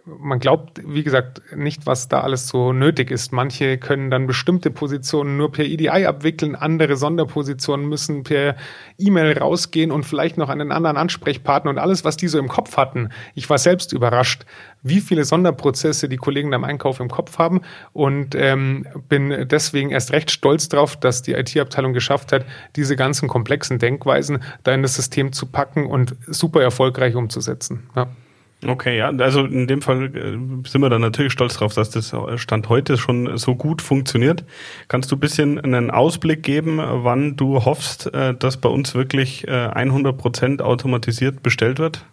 man 0.06 0.40
glaubt, 0.40 0.82
wie 0.86 1.04
gesagt, 1.04 1.42
nicht, 1.56 1.88
was 1.88 2.08
da 2.08 2.22
alles 2.22 2.48
so 2.48 2.74
nötig 2.74 3.10
ist. 3.10 3.32
Manche 3.32 3.78
können 3.78 4.12
dann 4.12 4.28
bestimmte 4.28 4.70
Positionen 4.70 5.36
nur 5.38 5.52
per 5.52 5.66
EDI 5.66 6.06
abwickeln, 6.06 6.56
andere 6.56 6.96
Sonderpositionen 6.96 7.88
müssen 7.88 8.24
per 8.24 8.56
E-Mail 9.00 9.38
rausgehen 9.38 9.92
und 9.92 10.04
vielleicht 10.06 10.38
noch 10.38 10.50
einen 10.50 10.72
anderen 10.72 10.98
Ansprechpartner 10.98 11.72
und 11.72 11.80
alles, 11.80 12.06
was 12.06 12.18
die 12.18 12.28
so 12.28 12.38
im 12.38 12.48
Kopf 12.48 12.78
hatten. 12.78 13.10
Ich 13.34 13.50
war 13.50 13.58
selbst 13.58 13.94
überrascht, 13.94 14.46
wie 14.84 15.02
viele 15.02 15.26
Sonderprozesse 15.26 16.08
die 16.08 16.18
Kollegen 16.18 16.52
beim 16.52 16.64
Einkauf 16.64 17.00
im 17.00 17.10
Kopf 17.10 17.40
haben 17.40 17.62
und 17.92 18.36
ähm, 18.36 18.86
bin 19.10 19.48
deswegen 19.50 19.90
erst 19.90 20.12
recht 20.12 20.30
stolz 20.30 20.70
drauf, 20.70 20.96
dass 20.96 21.24
die 21.24 21.34
IT-Abteilung 21.34 21.94
geschafft 21.94 22.32
hat, 22.32 22.46
diese 22.76 22.96
ganzen 22.96 23.28
komplexen 23.28 23.80
Denkweisen 23.80 24.44
da 24.64 24.74
in 24.74 24.84
das 24.84 24.96
System 24.96 25.34
zu 25.34 25.48
packen 25.48 25.88
und 25.88 26.16
super 26.28 26.62
erfolgreich 26.62 27.16
umzusetzen. 27.16 27.90
Ja. 27.96 28.08
Okay, 28.68 28.98
ja, 28.98 29.10
also 29.10 29.46
in 29.46 29.68
dem 29.68 29.82
Fall 29.82 30.06
äh, 30.16 30.68
sind 30.68 30.82
wir 30.82 30.90
dann 30.90 31.02
natürlich 31.02 31.34
stolz 31.34 31.56
drauf, 31.56 31.74
dass 31.76 31.92
das 31.92 32.16
Stand 32.38 32.70
heute 32.70 32.98
schon 32.98 33.38
so 33.38 33.56
gut 33.56 33.82
funktioniert. 33.82 34.44
Kannst 34.88 35.12
du 35.12 35.16
ein 35.16 35.20
bisschen 35.20 35.60
einen 35.60 35.92
Ausblick 35.92 36.42
geben, 36.42 36.80
wann 36.80 37.36
du 37.36 37.64
hoffst, 37.66 38.12
äh, 38.14 38.34
dass 38.34 38.58
bei 38.58 38.70
uns 38.70 38.96
wirklich 38.96 39.48
100 39.50 40.14
äh, 40.14 40.18
Prozent 40.18 40.62
automatisiert 40.62 41.44
bestellt 41.44 41.80
wird? 41.80 42.06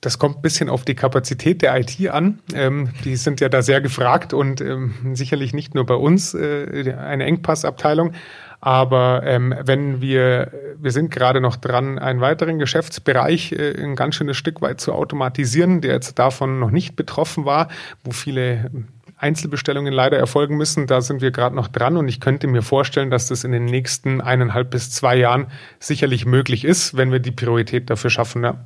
Das 0.00 0.18
kommt 0.18 0.36
ein 0.36 0.42
bisschen 0.42 0.68
auf 0.68 0.84
die 0.84 0.94
Kapazität 0.94 1.62
der 1.62 1.78
IT 1.78 2.08
an. 2.10 2.38
Ähm, 2.54 2.90
die 3.04 3.16
sind 3.16 3.40
ja 3.40 3.48
da 3.48 3.62
sehr 3.62 3.80
gefragt 3.80 4.34
und 4.34 4.60
ähm, 4.60 4.92
sicherlich 5.14 5.54
nicht 5.54 5.74
nur 5.74 5.86
bei 5.86 5.94
uns 5.94 6.34
eine 6.34 7.24
Engpassabteilung. 7.24 8.12
Aber 8.64 9.20
ähm, 9.26 9.54
wenn 9.62 10.00
wir, 10.00 10.50
wir 10.78 10.90
sind 10.90 11.10
gerade 11.10 11.42
noch 11.42 11.56
dran, 11.56 11.98
einen 11.98 12.22
weiteren 12.22 12.58
Geschäftsbereich 12.58 13.52
äh, 13.52 13.74
ein 13.78 13.94
ganz 13.94 14.14
schönes 14.14 14.38
Stück 14.38 14.62
weit 14.62 14.80
zu 14.80 14.94
automatisieren, 14.94 15.82
der 15.82 15.92
jetzt 15.92 16.18
davon 16.18 16.60
noch 16.60 16.70
nicht 16.70 16.96
betroffen 16.96 17.44
war, 17.44 17.68
wo 18.04 18.12
viele 18.12 18.70
Einzelbestellungen 19.18 19.92
leider 19.92 20.16
erfolgen 20.16 20.56
müssen. 20.56 20.86
Da 20.86 21.02
sind 21.02 21.20
wir 21.20 21.30
gerade 21.30 21.54
noch 21.54 21.68
dran 21.68 21.98
und 21.98 22.08
ich 22.08 22.20
könnte 22.20 22.46
mir 22.46 22.62
vorstellen, 22.62 23.10
dass 23.10 23.28
das 23.28 23.44
in 23.44 23.52
den 23.52 23.66
nächsten 23.66 24.22
eineinhalb 24.22 24.70
bis 24.70 24.90
zwei 24.90 25.16
Jahren 25.16 25.48
sicherlich 25.78 26.24
möglich 26.24 26.64
ist, 26.64 26.96
wenn 26.96 27.12
wir 27.12 27.18
die 27.18 27.32
Priorität 27.32 27.90
dafür 27.90 28.08
schaffen. 28.08 28.44
Ja. 28.44 28.64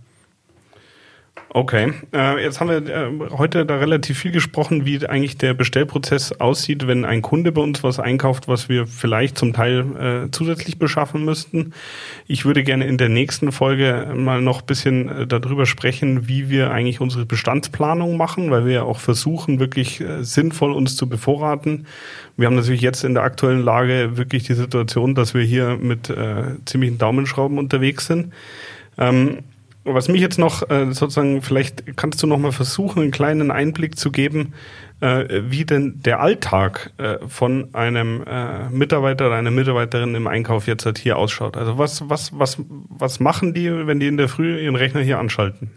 Okay, 1.51 1.95
äh, 2.13 2.43
jetzt 2.43 2.61
haben 2.61 2.69
wir 2.69 2.87
äh, 2.87 3.31
heute 3.31 3.65
da 3.65 3.77
relativ 3.77 4.19
viel 4.19 4.33
gesprochen, 4.33 4.85
wie 4.85 5.07
eigentlich 5.07 5.39
der 5.39 5.55
Bestellprozess 5.55 6.33
aussieht, 6.41 6.87
wenn 6.87 7.07
ein 7.07 7.23
Kunde 7.23 7.53
bei 7.53 7.63
uns 7.63 7.83
was 7.83 7.99
einkauft, 7.99 8.49
was 8.49 8.69
wir 8.69 8.87
vielleicht 8.87 9.39
zum 9.39 9.55
Teil 9.55 10.27
äh, 10.27 10.31
zusätzlich 10.31 10.79
beschaffen 10.79 11.25
müssten. 11.25 11.73
Ich 12.27 12.45
würde 12.45 12.63
gerne 12.63 12.87
in 12.87 12.99
der 12.99 13.09
nächsten 13.09 13.51
Folge 13.51 14.13
mal 14.15 14.43
noch 14.43 14.61
bisschen 14.61 15.09
äh, 15.09 15.27
darüber 15.27 15.65
sprechen, 15.65 16.29
wie 16.29 16.51
wir 16.51 16.71
eigentlich 16.71 17.01
unsere 17.01 17.25
Bestandsplanung 17.25 18.17
machen, 18.17 18.51
weil 18.51 18.67
wir 18.67 18.73
ja 18.73 18.83
auch 18.83 19.01
versuchen, 19.01 19.59
wirklich 19.59 20.01
äh, 20.01 20.23
sinnvoll 20.23 20.73
uns 20.73 20.97
zu 20.97 21.09
bevorraten. 21.09 21.87
Wir 22.37 22.47
haben 22.47 22.57
natürlich 22.57 22.83
jetzt 22.83 23.05
in 23.05 23.15
der 23.15 23.23
aktuellen 23.23 23.63
Lage 23.63 24.17
wirklich 24.17 24.45
die 24.45 24.55
Situation, 24.55 25.15
dass 25.15 25.33
wir 25.33 25.43
hier 25.43 25.79
mit 25.81 26.11
äh, 26.11 26.43
ziemlichen 26.67 26.99
Daumenschrauben 26.99 27.59
unterwegs 27.59 28.07
sind. 28.07 28.33
Ähm, 28.99 29.39
Was 29.85 30.09
mich 30.09 30.21
jetzt 30.21 30.39
noch 30.39 30.69
äh, 30.69 30.93
sozusagen, 30.93 31.41
vielleicht 31.41 31.97
kannst 31.97 32.23
du 32.23 32.27
noch 32.27 32.39
mal 32.39 32.53
versuchen, 32.53 33.03
einen 33.03 33.11
kleinen 33.11 33.51
Einblick 33.51 33.99
zu 33.99 34.11
geben, 34.11 34.53
äh, 35.01 35.43
wie 35.49 35.65
denn 35.65 36.01
der 36.03 36.21
Alltag 36.21 36.93
äh, 36.99 37.19
von 37.27 37.75
einem 37.75 38.23
äh, 38.25 38.69
Mitarbeiter 38.69 39.29
oder 39.29 39.37
einer 39.37 39.51
Mitarbeiterin 39.51 40.15
im 40.15 40.27
Einkauf 40.27 40.67
jetzt 40.67 40.85
halt 40.85 40.99
hier 40.99 41.17
ausschaut. 41.17 41.57
Also 41.57 41.79
was, 41.79 42.09
was, 42.09 42.39
was, 42.39 42.59
was 42.69 43.21
machen 43.21 43.55
die, 43.55 43.87
wenn 43.87 44.01
die 44.01 44.09
in 44.09 44.17
der 44.17 44.29
Früh 44.29 44.59
ihren 44.59 44.77
Rechner 44.77 45.01
hier 45.01 45.19
anschalten? 45.19 45.71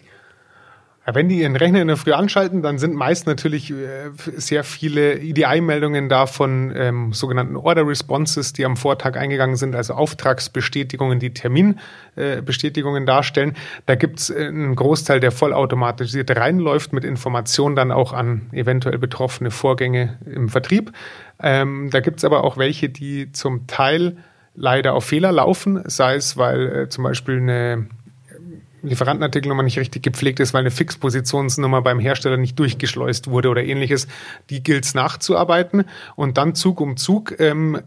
Ja, 1.08 1.16
wenn 1.16 1.30
die 1.30 1.40
ihren 1.40 1.56
Rechner 1.56 1.82
in 1.82 1.88
der 1.88 1.98
Früh 1.98 2.12
anschalten, 2.14 2.62
dann 2.62 2.78
sind 2.78 2.94
meist 2.94 3.26
natürlich 3.26 3.72
äh, 3.72 4.12
sehr 4.38 4.64
viele 4.64 5.18
EDI-Meldungen 5.18 6.10
da 6.10 6.28
von 6.28 6.72
ähm, 6.76 7.12
sogenannten 7.12 7.56
Order 7.56 7.88
Responses, 7.88 8.54
die 8.54 8.66
am 8.66 8.78
Vortag 8.78 9.18
eingegangen 9.18 9.56
sind, 9.56 9.76
also 9.76 9.96
Auftragsbestätigungen, 9.96 11.18
die 11.18 11.34
Terminbestätigungen 11.34 13.04
äh, 13.04 13.06
darstellen. 13.08 13.58
Da 13.88 13.96
gibt's 13.96 14.30
äh, 14.30 14.46
einen 14.46 14.76
Großteil, 14.76 15.20
der 15.20 15.32
vollautomatisiert 15.32 16.36
reinläuft 16.38 16.94
mit 16.94 17.04
Informationen 17.04 17.76
dann 17.76 17.92
auch 17.92 18.14
an 18.14 18.48
eventuell 18.52 19.00
betroffene 19.00 19.50
Vorgänge 19.50 20.20
im 20.28 20.50
Vertrieb. 20.50 20.92
Ähm, 21.42 21.90
da 21.90 22.02
gibt's 22.02 22.24
aber 22.24 22.44
auch 22.44 22.58
welche, 22.58 22.90
die 22.90 23.32
zum 23.32 23.66
Teil 23.66 24.18
leider 24.54 24.94
auf 24.94 25.06
Fehler 25.06 25.32
laufen, 25.32 25.82
sei 25.86 26.14
es, 26.14 26.38
weil 26.38 26.68
äh, 26.68 26.90
zum 26.90 27.04
Beispiel 27.04 27.38
eine 27.38 27.88
Lieferantenartikelnummer 28.84 29.64
nicht 29.64 29.80
richtig 29.80 30.04
gepflegt 30.04 30.40
ist, 30.40 30.54
weil 30.54 30.62
eine 30.62 30.72
Fixpositionsnummer 30.72 31.82
beim 31.82 32.00
Hersteller 32.00 32.38
nicht 32.38 32.58
durchgeschleust 32.60 33.28
wurde 33.28 33.50
oder 33.50 33.64
ähnliches, 33.64 34.08
die 34.50 34.64
gilt 34.64 34.86
es 34.86 34.94
nachzuarbeiten 34.94 35.86
und 36.16 36.38
dann 36.38 36.56
Zug 36.56 36.82
um 36.82 36.98
Zug, 36.98 37.40
ähm, 37.40 37.82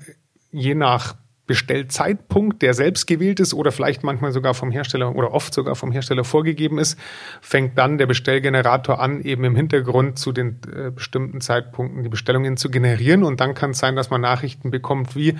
je 0.50 0.74
nach 0.74 1.16
Bestellzeitpunkt, 1.46 2.62
der 2.62 2.72
selbst 2.72 3.07
gewählt 3.07 3.38
ist 3.38 3.52
oder 3.52 3.70
vielleicht 3.70 4.02
manchmal 4.02 4.33
sogar 4.33 4.54
vom 4.54 4.70
Hersteller 4.70 5.14
oder 5.14 5.33
oft 5.33 5.52
sogar 5.52 5.74
vom 5.74 5.92
Hersteller 5.92 6.24
vorgegeben 6.24 6.78
ist, 6.78 6.98
fängt 7.42 7.76
dann 7.76 7.98
der 7.98 8.07
Bestellgenerator 8.07 8.98
an, 8.98 9.20
eben 9.20 9.44
im 9.44 9.54
Hintergrund 9.54 10.18
zu 10.18 10.33
den 10.33 10.61
äh, 10.74 10.90
bestimmten 10.90 11.42
Zeitpunkten 11.42 12.02
die 12.02 12.09
Bestellungen 12.09 12.57
zu 12.57 12.70
generieren. 12.70 13.24
Und 13.24 13.40
dann 13.40 13.52
kann 13.52 13.72
es 13.72 13.78
sein, 13.78 13.94
dass 13.94 14.09
man 14.09 14.22
Nachrichten 14.22 14.70
bekommt 14.70 15.16
wie, 15.16 15.37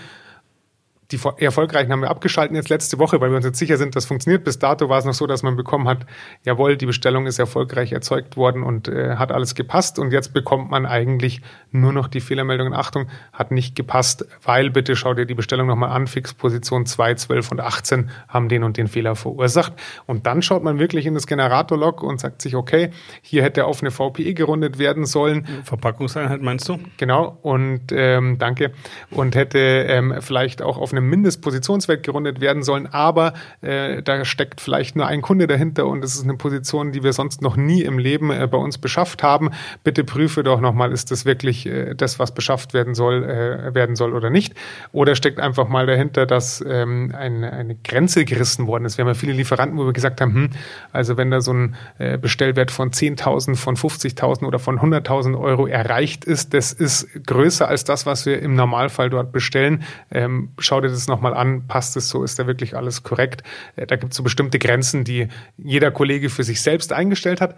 die 1.15 1.45
erfolgreichen 1.45 1.93
haben 1.93 2.01
wir 2.01 2.11
abgeschalten 2.11 2.57
jetzt 2.57 2.69
letzte 2.69 2.99
Woche, 2.99 3.21
weil 3.21 3.31
wir 3.31 3.37
uns 3.37 3.45
jetzt 3.45 3.59
sicher 3.59 3.77
sind, 3.77 3.95
das 3.97 4.07
funktioniert. 4.07 4.45
Bis 4.45 4.59
dato 4.59 4.89
war 4.89 4.99
es 4.99 5.05
noch 5.05 5.15
so, 5.15 5.27
dass 5.27 5.43
man 5.43 5.57
bekommen 5.57 5.89
hat, 5.89 6.07
jawohl, 6.45 6.77
die 6.77 6.87
Bestellung 6.87 7.27
ist 7.27 7.39
erfolgreich 7.39 7.93
erzeugt 7.93 8.37
worden 8.37 8.63
und 8.63 8.89
äh, 8.89 9.17
hat 9.17 9.33
alles 9.33 9.55
gepasst. 9.55 9.99
Und 9.99 10.13
jetzt 10.13 10.33
bekommt 10.33 10.71
man 10.71 10.87
eigentlich 10.87 11.41
nur 11.71 11.93
noch 11.93 12.09
die 12.09 12.21
Fehlermeldungen. 12.21 12.75
Achtung, 12.75 13.07
hat 13.33 13.51
nicht 13.51 13.77
gepasst, 13.77 14.27
weil 14.43 14.71
bitte 14.71 14.97
schau 14.97 15.15
dir 15.15 15.27
die 15.27 15.35
Bestellung 15.35 15.67
nochmal 15.67 15.91
an. 15.91 16.07
Fixposition 16.07 16.87
2, 16.87 17.15
12 17.15 17.53
und 17.53 17.61
18 17.61 18.11
haben 18.29 18.49
den 18.49 18.65
und 18.65 18.77
den 18.77 18.89
Fehler 18.89 19.15
verursacht. 19.17 19.73
Und 20.07 20.27
dann 20.27 20.43
schaut 20.43 20.63
man 20.63 20.79
wirklich 20.79 21.07
in 21.07 21.15
das 21.15 21.27
Generatorlog 21.27 22.03
und 22.03 22.21
sagt 22.21 22.43
sich, 22.43 22.57
okay, 22.57 22.91
hier 23.23 23.43
hätte 23.43 23.67
auf 23.67 23.83
eine 23.83 23.91
VPE 23.91 24.35
gerundet 24.35 24.79
werden 24.79 25.07
sollen. 25.07 25.47
Verpackungseinheit 25.65 26.43
meinst 26.43 26.69
du? 26.69 26.79
Genau. 26.97 27.39
Und 27.43 27.93
ähm, 27.93 28.39
danke. 28.39 28.73
Und 29.11 29.35
hätte 29.35 29.59
ähm, 29.59 30.15
vielleicht 30.21 30.63
auch 30.63 30.79
auf 30.79 30.93
einem 30.93 31.04
Mindestpositionswert 31.09 32.03
gerundet 32.03 32.41
werden 32.41 32.63
sollen, 32.63 32.87
aber 32.87 33.35
äh, 33.61 34.03
da 34.03 34.25
steckt 34.25 34.61
vielleicht 34.61 34.97
nur 34.97 35.07
ein 35.07 35.23
Kunde 35.23 35.47
dahinter 35.47 35.87
und 35.87 36.05
es 36.05 36.15
ist 36.15 36.25
eine 36.25 36.35
Position, 36.35 36.93
die 36.93 37.03
wir 37.03 37.13
sonst 37.13 37.43
noch 37.43 37.57
nie 37.57 37.83
im 37.83 37.99
Leben 37.99 38.31
äh, 38.31 38.49
bei 38.51 38.59
uns 38.59 38.79
beschafft 38.79 39.23
haben. 39.23 39.51
Bitte 39.83 40.05
prüfe 40.05 40.43
doch 40.43 40.61
nochmal, 40.61 40.93
ist 40.93 41.11
das 41.11 41.25
wirklich 41.25 41.67
äh, 41.67 41.95
das, 41.95 42.19
was 42.19 42.35
beschafft 42.35 42.75
werden 42.75 42.95
soll, 42.95 43.25
äh, 43.25 43.75
werden 43.75 43.97
soll 43.97 44.15
oder 44.15 44.31
nicht? 44.31 44.55
Oder 44.93 45.15
steckt 45.15 45.41
einfach 45.41 45.69
mal 45.69 45.87
dahinter, 45.87 46.27
dass 46.27 46.65
ähm, 46.67 47.15
eine, 47.17 47.53
eine 47.53 47.75
Grenze 47.77 48.25
gerissen 48.25 48.67
worden 48.67 48.85
ist. 48.85 48.99
Wir 48.99 49.05
haben 49.05 49.11
ja 49.11 49.15
viele 49.15 49.33
Lieferanten, 49.33 49.79
wo 49.79 49.87
wir 49.87 49.93
gesagt 49.93 50.21
haben, 50.21 50.35
hm, 50.35 50.51
also 50.93 51.17
wenn 51.17 51.31
da 51.31 51.41
so 51.41 51.53
ein 51.53 51.77
äh, 51.99 52.19
Bestellwert 52.19 52.71
von 52.71 52.91
10.000, 52.91 53.57
von 53.57 53.77
50.000 53.77 54.45
oder 54.45 54.59
von 54.59 54.79
100.000 54.79 55.39
Euro 55.39 55.67
erreicht 55.67 56.25
ist, 56.25 56.55
das 56.55 56.73
ist 56.73 57.09
größer 57.27 57.69
als 57.69 57.85
das, 57.85 58.07
was 58.07 58.27
wir 58.27 58.41
im 58.41 58.55
Normalfall 58.55 59.11
dort 59.11 59.33
bestellen. 59.33 59.83
Ähm, 60.11 60.51
schau 60.59 60.81
dir 60.85 60.91
das 60.91 61.09
nochmal 61.09 61.35
an, 61.35 61.67
passt 61.67 61.97
es 61.97 62.09
so, 62.09 62.23
ist 62.23 62.39
da 62.39 62.47
wirklich 62.47 62.77
alles 62.77 63.03
korrekt. 63.03 63.43
Äh, 63.77 63.87
da 63.87 63.97
gibt 63.97 64.13
es 64.13 64.17
so 64.17 64.23
bestimmte 64.23 64.59
Grenzen, 64.59 65.05
die 65.05 65.29
jeder 65.57 65.91
Kollege 65.91 66.31
für 66.31 66.45
sich 66.45 66.61
selbst 66.61 66.93
eingestellt 66.93 67.41
hat. 67.41 67.57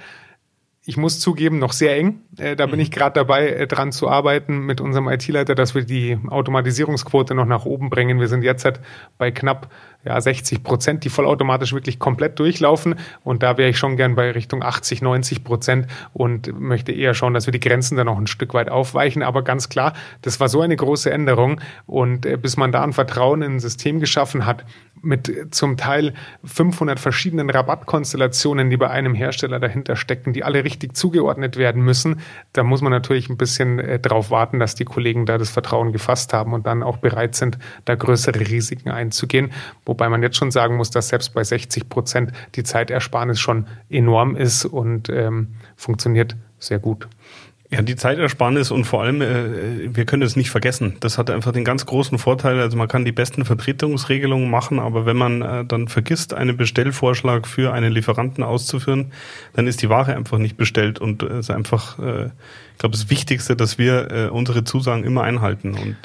Ich 0.88 0.96
muss 0.96 1.18
zugeben, 1.18 1.58
noch 1.58 1.72
sehr 1.72 1.96
eng. 1.96 2.20
Äh, 2.38 2.54
da 2.54 2.66
bin 2.66 2.76
mhm. 2.76 2.82
ich 2.82 2.90
gerade 2.92 3.14
dabei, 3.14 3.48
äh, 3.48 3.66
dran 3.66 3.90
zu 3.90 4.08
arbeiten 4.08 4.60
mit 4.60 4.80
unserem 4.80 5.08
IT-Leiter, 5.08 5.56
dass 5.56 5.74
wir 5.74 5.82
die 5.82 6.16
Automatisierungsquote 6.28 7.34
noch 7.34 7.46
nach 7.46 7.64
oben 7.64 7.90
bringen. 7.90 8.20
Wir 8.20 8.28
sind 8.28 8.42
jetzt 8.42 8.64
halt 8.64 8.80
bei 9.18 9.32
knapp 9.32 9.68
ja, 10.06 10.20
60 10.20 10.62
Prozent, 10.62 11.04
die 11.04 11.08
vollautomatisch 11.08 11.72
wirklich 11.72 11.98
komplett 11.98 12.38
durchlaufen. 12.38 12.94
Und 13.24 13.42
da 13.42 13.58
wäre 13.58 13.70
ich 13.70 13.78
schon 13.78 13.96
gern 13.96 14.14
bei 14.14 14.30
Richtung 14.30 14.62
80, 14.62 15.02
90 15.02 15.42
Prozent 15.42 15.86
und 16.12 16.58
möchte 16.58 16.92
eher 16.92 17.12
schauen, 17.12 17.34
dass 17.34 17.46
wir 17.46 17.52
die 17.52 17.60
Grenzen 17.60 17.96
dann 17.96 18.06
noch 18.06 18.18
ein 18.18 18.28
Stück 18.28 18.54
weit 18.54 18.70
aufweichen. 18.70 19.22
Aber 19.22 19.42
ganz 19.42 19.68
klar, 19.68 19.94
das 20.22 20.38
war 20.38 20.48
so 20.48 20.60
eine 20.60 20.76
große 20.76 21.10
Änderung. 21.10 21.60
Und 21.86 22.24
äh, 22.24 22.36
bis 22.36 22.56
man 22.56 22.70
da 22.70 22.84
ein 22.84 22.92
Vertrauen 22.92 23.42
in 23.42 23.54
ein 23.56 23.60
System 23.60 23.98
geschaffen 23.98 24.46
hat, 24.46 24.64
mit 25.02 25.54
zum 25.54 25.76
Teil 25.76 26.14
500 26.44 26.98
verschiedenen 26.98 27.50
Rabattkonstellationen, 27.50 28.70
die 28.70 28.76
bei 28.76 28.90
einem 28.90 29.14
Hersteller 29.14 29.60
dahinter 29.60 29.96
stecken, 29.96 30.32
die 30.32 30.42
alle 30.42 30.64
richtig 30.64 30.96
zugeordnet 30.96 31.56
werden 31.56 31.82
müssen, 31.82 32.20
da 32.52 32.62
muss 32.62 32.82
man 32.82 32.92
natürlich 32.92 33.28
ein 33.28 33.36
bisschen 33.36 33.78
äh, 33.78 33.98
drauf 33.98 34.30
warten, 34.30 34.58
dass 34.58 34.74
die 34.74 34.84
Kollegen 34.84 35.26
da 35.26 35.38
das 35.38 35.50
Vertrauen 35.50 35.92
gefasst 35.92 36.32
haben 36.32 36.52
und 36.52 36.66
dann 36.66 36.82
auch 36.82 36.98
bereit 36.98 37.34
sind, 37.34 37.58
da 37.84 37.94
größere 37.94 38.40
Risiken 38.40 38.90
einzugehen. 38.90 39.52
Wo 39.84 39.94
Wobei 39.96 40.10
man 40.10 40.22
jetzt 40.22 40.36
schon 40.36 40.50
sagen 40.50 40.76
muss, 40.76 40.90
dass 40.90 41.08
selbst 41.08 41.32
bei 41.32 41.42
60 41.42 41.88
Prozent 41.88 42.30
die 42.54 42.64
Zeitersparnis 42.64 43.40
schon 43.40 43.66
enorm 43.88 44.36
ist 44.36 44.66
und 44.66 45.08
ähm, 45.08 45.54
funktioniert 45.74 46.36
sehr 46.58 46.78
gut. 46.78 47.08
Ja, 47.70 47.80
die 47.80 47.96
Zeitersparnis 47.96 48.70
und 48.70 48.84
vor 48.84 49.02
allem, 49.02 49.22
äh, 49.22 49.96
wir 49.96 50.04
können 50.04 50.20
es 50.20 50.36
nicht 50.36 50.50
vergessen. 50.50 50.98
Das 51.00 51.16
hat 51.16 51.30
einfach 51.30 51.52
den 51.52 51.64
ganz 51.64 51.86
großen 51.86 52.18
Vorteil, 52.18 52.60
also 52.60 52.76
man 52.76 52.88
kann 52.88 53.06
die 53.06 53.12
besten 53.12 53.46
Vertretungsregelungen 53.46 54.50
machen, 54.50 54.80
aber 54.80 55.06
wenn 55.06 55.16
man 55.16 55.40
äh, 55.40 55.64
dann 55.64 55.88
vergisst, 55.88 56.34
einen 56.34 56.58
Bestellvorschlag 56.58 57.46
für 57.46 57.72
einen 57.72 57.90
Lieferanten 57.90 58.44
auszuführen, 58.44 59.12
dann 59.54 59.66
ist 59.66 59.80
die 59.80 59.88
Ware 59.88 60.14
einfach 60.14 60.36
nicht 60.36 60.58
bestellt 60.58 60.98
und 60.98 61.22
es 61.22 61.30
äh, 61.30 61.38
ist 61.38 61.50
einfach, 61.52 61.98
äh, 62.00 62.26
ich 62.26 62.78
glaube, 62.78 62.92
das 62.92 63.08
Wichtigste, 63.08 63.56
dass 63.56 63.78
wir 63.78 64.10
äh, 64.12 64.28
unsere 64.28 64.62
Zusagen 64.64 65.04
immer 65.04 65.22
einhalten 65.22 65.72
und 65.72 65.96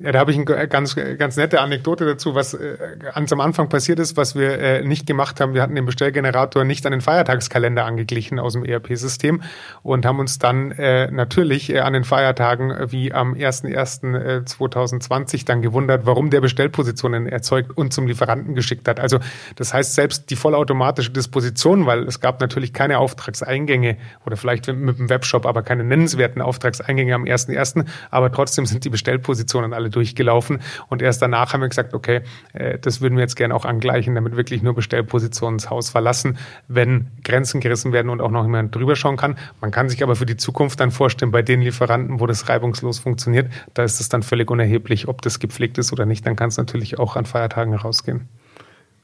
ja, 0.00 0.10
da 0.10 0.18
habe 0.18 0.32
ich 0.32 0.36
eine 0.36 0.66
ganz, 0.66 0.96
ganz 0.96 1.36
nette 1.36 1.60
Anekdote 1.60 2.04
dazu, 2.04 2.34
was 2.34 2.52
äh, 2.52 2.96
ganz 3.14 3.32
am 3.32 3.40
Anfang 3.40 3.68
passiert 3.68 4.00
ist, 4.00 4.16
was 4.16 4.34
wir 4.34 4.58
äh, 4.58 4.84
nicht 4.84 5.06
gemacht 5.06 5.40
haben. 5.40 5.54
Wir 5.54 5.62
hatten 5.62 5.76
den 5.76 5.86
Bestellgenerator 5.86 6.64
nicht 6.64 6.84
an 6.84 6.90
den 6.90 7.00
Feiertagskalender 7.00 7.84
angeglichen 7.84 8.40
aus 8.40 8.54
dem 8.54 8.64
ERP-System 8.64 9.42
und 9.84 10.04
haben 10.04 10.18
uns 10.18 10.40
dann 10.40 10.72
äh, 10.72 11.08
natürlich 11.12 11.80
an 11.80 11.92
den 11.92 12.02
Feiertagen 12.02 12.74
wie 12.90 13.12
am 13.12 13.34
01.01.2020 13.34 15.34
äh, 15.34 15.44
dann 15.44 15.62
gewundert, 15.62 16.06
warum 16.06 16.28
der 16.28 16.40
Bestellpositionen 16.40 17.28
erzeugt 17.28 17.70
und 17.76 17.92
zum 17.92 18.08
Lieferanten 18.08 18.56
geschickt 18.56 18.88
hat. 18.88 18.98
Also 18.98 19.20
das 19.54 19.72
heißt, 19.72 19.94
selbst 19.94 20.28
die 20.28 20.36
vollautomatische 20.36 21.12
Disposition, 21.12 21.86
weil 21.86 22.02
es 22.02 22.18
gab 22.18 22.40
natürlich 22.40 22.72
keine 22.72 22.98
Auftragseingänge 22.98 23.98
oder 24.26 24.36
vielleicht 24.36 24.66
mit 24.66 24.98
dem 24.98 25.08
Webshop, 25.08 25.46
aber 25.46 25.62
keine 25.62 25.84
nennenswerten 25.84 26.42
Auftragseingänge 26.42 27.14
am 27.14 27.22
01.01., 27.22 27.84
aber 28.10 28.32
trotzdem 28.32 28.66
sind 28.66 28.84
die 28.84 28.90
Bestellpositionen 28.90 29.72
alle 29.72 29.83
alle 29.84 29.90
durchgelaufen 29.90 30.60
und 30.88 31.02
erst 31.02 31.22
danach 31.22 31.52
haben 31.52 31.60
wir 31.60 31.68
gesagt, 31.68 31.94
okay, 31.94 32.22
äh, 32.52 32.78
das 32.78 33.00
würden 33.00 33.16
wir 33.16 33.22
jetzt 33.22 33.36
gerne 33.36 33.54
auch 33.54 33.64
angleichen, 33.64 34.14
damit 34.14 34.36
wirklich 34.36 34.62
nur 34.62 34.74
Bestellpositionen 34.74 35.58
das 35.58 35.70
Haus 35.70 35.90
verlassen, 35.90 36.38
wenn 36.68 37.08
Grenzen 37.22 37.60
gerissen 37.60 37.92
werden 37.92 38.08
und 38.10 38.20
auch 38.20 38.30
noch 38.30 38.44
jemand 38.44 38.74
drüber 38.74 38.96
schauen 38.96 39.16
kann. 39.16 39.36
Man 39.60 39.70
kann 39.70 39.88
sich 39.88 40.02
aber 40.02 40.16
für 40.16 40.26
die 40.26 40.36
Zukunft 40.36 40.80
dann 40.80 40.90
vorstellen, 40.90 41.30
bei 41.30 41.42
den 41.42 41.60
Lieferanten, 41.60 42.20
wo 42.20 42.26
das 42.26 42.48
reibungslos 42.48 42.98
funktioniert, 42.98 43.50
da 43.74 43.84
ist 43.84 44.00
es 44.00 44.08
dann 44.08 44.22
völlig 44.22 44.50
unerheblich, 44.50 45.08
ob 45.08 45.22
das 45.22 45.38
gepflegt 45.38 45.78
ist 45.78 45.92
oder 45.92 46.06
nicht. 46.06 46.26
Dann 46.26 46.36
kann 46.36 46.48
es 46.48 46.56
natürlich 46.56 46.98
auch 46.98 47.16
an 47.16 47.26
Feiertagen 47.26 47.74
rausgehen. 47.74 48.28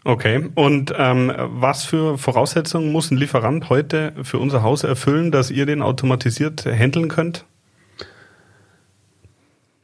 Okay, 0.03 0.49
und 0.55 0.95
ähm, 0.97 1.31
was 1.37 1.85
für 1.85 2.17
Voraussetzungen 2.17 2.91
muss 2.91 3.11
ein 3.11 3.19
Lieferant 3.19 3.69
heute 3.69 4.15
für 4.23 4.39
unser 4.39 4.63
Haus 4.63 4.83
erfüllen, 4.83 5.31
dass 5.31 5.51
ihr 5.51 5.67
den 5.67 5.83
automatisiert 5.83 6.65
handeln 6.65 7.09
könnt? 7.09 7.45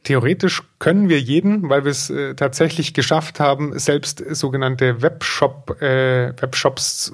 Theoretisch 0.07 0.63
können 0.79 1.09
wir 1.09 1.19
jeden, 1.19 1.67
weil 1.67 1.83
wir 1.83 1.91
es 1.91 2.09
äh, 2.09 2.33
tatsächlich 2.33 2.93
geschafft 2.93 3.41
haben, 3.41 3.77
selbst 3.77 4.23
sogenannte 4.33 5.01
Webshop, 5.01 5.81
äh, 5.81 6.31
Webshops 6.41 7.11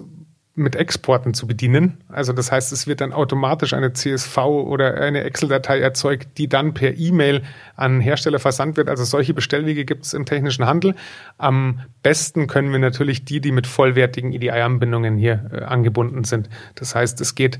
mit 0.53 0.75
Exporten 0.75 1.33
zu 1.33 1.47
bedienen. 1.47 1.97
Also 2.07 2.33
das 2.33 2.51
heißt, 2.51 2.71
es 2.71 2.85
wird 2.85 3.01
dann 3.01 3.11
automatisch 3.11 3.73
eine 3.73 3.93
CSV 3.93 4.37
oder 4.37 4.93
eine 5.01 5.23
Excel-Datei 5.23 5.79
erzeugt, 5.79 6.37
die 6.37 6.47
dann 6.47 6.75
per 6.75 6.95
E-Mail 6.95 7.41
an 7.75 7.99
Hersteller 7.99 8.37
versandt 8.37 8.77
wird. 8.77 8.89
Also 8.89 9.05
solche 9.05 9.33
Bestellwege 9.33 9.85
gibt 9.85 10.05
es 10.05 10.13
im 10.13 10.27
technischen 10.27 10.67
Handel. 10.67 10.93
Am 11.39 11.79
besten 12.03 12.45
können 12.45 12.71
wir 12.71 12.77
natürlich 12.77 13.25
die, 13.25 13.41
die 13.41 13.51
mit 13.51 13.65
vollwertigen 13.65 14.33
EDI-Anbindungen 14.33 15.17
hier 15.17 15.49
äh, 15.51 15.63
angebunden 15.63 16.25
sind. 16.25 16.47
Das 16.75 16.93
heißt, 16.93 17.19
es 17.21 17.33
geht 17.33 17.59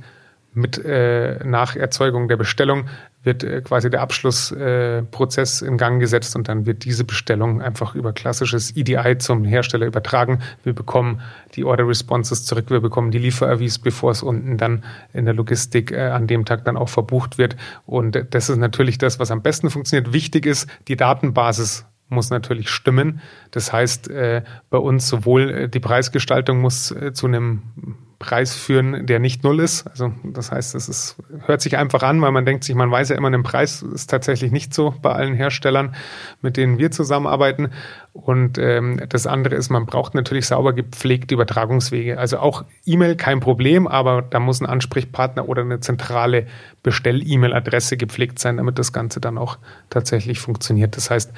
mit 0.54 0.78
äh, 0.78 1.40
nach 1.44 1.76
Erzeugung 1.76 2.28
der 2.28 2.38
Bestellung 2.38 2.86
wird 3.24 3.44
äh, 3.44 3.62
quasi 3.62 3.90
der 3.90 4.02
Abschlussprozess 4.02 5.62
äh, 5.62 5.66
in 5.66 5.78
Gang 5.78 6.00
gesetzt 6.00 6.36
und 6.36 6.48
dann 6.48 6.66
wird 6.66 6.86
diese 6.86 7.04
Bestellung 7.04 7.62
einfach 7.62 7.96
über 7.96 8.14
klassisches 8.14 8.76
EDI 8.76 9.18
zum 9.18 9.46
Hersteller 9.46 9.86
übertragen. 9.86 10.40
Wir 10.64 10.74
bekommen 10.74 11.22
die 11.56 11.64
Order 11.64 11.88
Responses 11.88 12.46
zurück, 12.46 12.70
wir 12.70 12.82
bekommen 12.82 13.12
die 13.12 13.20
Lieferavis, 13.20 13.80
bevor 13.80 14.12
es 14.12 14.24
unten 14.24 14.58
dann 14.58 14.84
in 15.14 15.26
der 15.26 15.34
Logistik 15.34 15.92
äh, 15.92 16.10
an 16.10 16.28
dem 16.28 16.46
Tag 16.46 16.66
dann 16.66 16.78
auch 16.78 16.90
verbucht 16.90 17.38
wird. 17.38 17.56
Und 17.86 18.26
das 18.32 18.50
ist 18.50 18.58
natürlich 18.58 18.98
das, 18.98 19.20
was 19.20 19.32
am 19.32 19.42
besten 19.42 19.70
funktioniert. 19.70 20.14
Wichtig 20.14 20.46
ist, 20.46 20.68
die 20.88 20.98
Datenbasis 20.98 21.86
muss 22.14 22.30
natürlich 22.30 22.70
stimmen. 22.70 23.22
Das 23.52 23.74
heißt, 23.74 24.10
äh, 24.10 24.44
bei 24.70 24.78
uns 24.78 25.08
sowohl 25.08 25.50
äh, 25.50 25.70
die 25.70 25.80
Preisgestaltung 25.80 26.60
muss 26.62 26.92
äh, 26.92 27.14
zu 27.14 27.28
einem 27.28 27.62
Preis 28.24 28.56
führen, 28.56 29.06
der 29.06 29.20
nicht 29.20 29.44
null 29.44 29.60
ist. 29.60 29.86
Also 29.86 30.14
das 30.24 30.50
heißt, 30.50 30.76
es 30.76 30.88
ist, 30.88 31.18
hört 31.46 31.60
sich 31.60 31.78
einfach 31.78 32.04
an, 32.04 32.22
weil 32.22 32.32
man 32.32 32.46
denkt 32.46 32.64
sich, 32.64 32.74
man 32.74 32.90
weiß 32.90 33.10
ja 33.10 33.18
immer, 33.18 33.30
ein 33.30 33.44
Preis 33.44 33.82
ist 33.82 34.10
tatsächlich 34.10 34.50
nicht 34.50 34.74
so 34.74 34.96
bei 35.02 35.12
allen 35.12 35.34
Herstellern, 35.34 35.94
mit 36.42 36.56
denen 36.56 36.78
wir 36.78 36.90
zusammenarbeiten. 36.90 37.70
Und 38.14 38.58
ähm, 38.60 39.02
das 39.10 39.28
andere 39.28 39.56
ist, 39.56 39.70
man 39.70 39.86
braucht 39.86 40.16
natürlich 40.16 40.46
sauber 40.46 40.72
gepflegte 40.72 41.34
Übertragungswege. 41.36 42.18
Also 42.18 42.38
auch 42.38 42.64
E-Mail 42.86 43.18
kein 43.18 43.42
Problem, 43.42 43.88
aber 43.88 44.22
da 44.22 44.40
muss 44.40 44.62
ein 44.62 44.68
Ansprechpartner 44.68 45.50
oder 45.50 45.64
eine 45.64 45.82
zentrale 45.82 46.48
Bestell-E-Mail-Adresse 46.82 47.98
gepflegt 47.98 48.40
sein, 48.40 48.56
damit 48.56 48.80
das 48.80 48.94
Ganze 48.94 49.20
dann 49.20 49.38
auch 49.38 49.58
tatsächlich 49.90 50.40
funktioniert. 50.40 50.96
Das 50.96 51.10
heißt, 51.10 51.34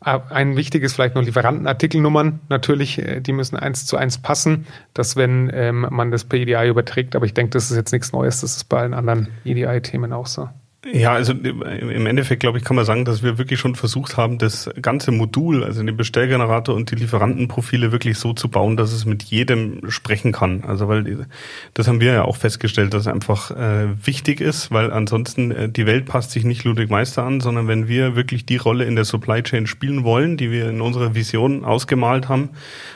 ein 0.00 0.56
wichtiges 0.56 0.94
vielleicht 0.94 1.14
noch 1.14 1.22
Lieferantenartikelnummern. 1.22 2.40
Natürlich, 2.48 2.98
äh, 2.98 3.20
die 3.20 3.32
müssen 3.32 3.56
eins 3.56 3.86
zu 3.86 3.96
eins 3.96 4.18
passen, 4.18 4.66
dass 4.94 5.16
wenn 5.16 5.50
ähm, 5.52 5.86
man 5.90 6.10
das 6.10 6.24
per 6.24 6.38
EDI 6.38 6.68
überträgt, 6.68 7.16
aber 7.16 7.26
ich 7.26 7.34
denke, 7.34 7.50
das 7.50 7.70
ist 7.70 7.76
jetzt 7.76 7.92
nichts 7.92 8.12
Neues, 8.12 8.40
das 8.40 8.56
ist 8.56 8.64
bei 8.64 8.80
allen 8.80 8.94
anderen 8.94 9.28
EDI-Themen 9.44 10.12
auch 10.12 10.26
so. 10.26 10.48
Ja, 10.92 11.12
also 11.12 11.32
im 11.32 12.06
Endeffekt, 12.06 12.40
glaube 12.40 12.58
ich, 12.58 12.64
kann 12.64 12.76
man 12.76 12.84
sagen, 12.84 13.04
dass 13.04 13.22
wir 13.22 13.38
wirklich 13.38 13.58
schon 13.58 13.74
versucht 13.74 14.16
haben, 14.16 14.38
das 14.38 14.70
ganze 14.80 15.10
Modul, 15.10 15.64
also 15.64 15.82
den 15.82 15.96
Bestellgenerator 15.96 16.76
und 16.76 16.90
die 16.90 16.94
Lieferantenprofile 16.94 17.90
wirklich 17.90 18.18
so 18.18 18.32
zu 18.32 18.48
bauen, 18.48 18.76
dass 18.76 18.92
es 18.92 19.04
mit 19.04 19.24
jedem 19.24 19.90
sprechen 19.90 20.30
kann. 20.30 20.62
Also 20.64 20.86
weil 20.86 21.26
das 21.74 21.88
haben 21.88 22.00
wir 22.00 22.12
ja 22.12 22.24
auch 22.24 22.36
festgestellt, 22.36 22.94
dass 22.94 23.02
es 23.02 23.08
einfach 23.08 23.50
äh, 23.50 23.88
wichtig 24.04 24.40
ist, 24.40 24.70
weil 24.70 24.92
ansonsten 24.92 25.50
äh, 25.50 25.68
die 25.68 25.86
Welt 25.86 26.06
passt 26.06 26.30
sich 26.30 26.44
nicht 26.44 26.62
Ludwig 26.62 26.88
Meister 26.88 27.24
an, 27.24 27.40
sondern 27.40 27.66
wenn 27.66 27.88
wir 27.88 28.14
wirklich 28.14 28.46
die 28.46 28.56
Rolle 28.56 28.84
in 28.84 28.94
der 28.94 29.04
Supply 29.04 29.42
Chain 29.42 29.66
spielen 29.66 30.04
wollen, 30.04 30.36
die 30.36 30.52
wir 30.52 30.68
in 30.68 30.80
unserer 30.80 31.14
Vision 31.14 31.64
ausgemalt 31.64 32.28
haben, 32.28 32.50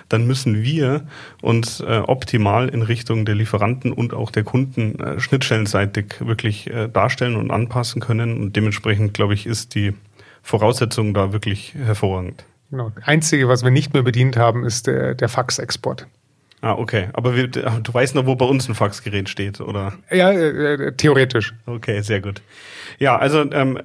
dann 0.09 0.27
müssen 0.27 0.63
wir 0.63 1.07
uns 1.43 1.81
äh, 1.81 2.03
optimal 2.07 2.69
in 2.69 2.83
Richtung 2.83 3.25
der 3.25 3.35
Lieferanten 3.35 3.93
und 3.93 4.15
auch 4.15 4.31
der 4.31 4.45
Kunden 4.45 4.99
äh, 5.01 5.19
schnittstellenseitig 5.19 6.15
wirklich 6.21 6.71
äh, 6.71 6.89
darstellen 6.89 7.37
und 7.37 7.51
anpassen 7.51 7.80
anpassen 7.81 8.01
können. 8.01 8.41
Und 8.41 8.57
dementsprechend, 8.57 9.15
glaube 9.15 9.35
ich, 9.35 9.47
ist 9.47 9.75
die 9.75 9.95
Voraussetzung 10.43 11.15
da 11.15 11.33
wirklich 11.33 11.75
hervorragend. 11.75 12.45
Genau. 12.71 12.91
Das 12.95 13.07
Einzige, 13.07 13.49
was 13.49 13.65
wir 13.65 13.71
nicht 13.71 13.93
mehr 13.95 14.03
bedient 14.03 14.37
haben, 14.37 14.65
ist 14.65 14.87
der, 14.87 15.15
der 15.15 15.29
Faxexport. 15.29 16.07
Ah, 16.61 16.75
okay. 16.75 17.09
Aber 17.15 17.35
wir, 17.35 17.49
du 17.49 17.95
weißt 17.95 18.15
noch, 18.15 18.27
wo 18.27 18.37
bei 18.37 18.45
uns 18.45 18.69
ein 18.69 18.75
Faxgerät 18.75 19.29
steht, 19.29 19.61
oder? 19.61 19.95
Ja, 20.11 20.31
äh, 20.31 20.75
äh 20.75 20.93
theoretisch. 20.93 21.55
Okay, 21.67 22.03
sehr 22.03 22.21
gut. 22.21 22.43
Ja, 22.99 23.17
also 23.17 23.51
ähm, 23.51 23.79
äh, 23.79 23.83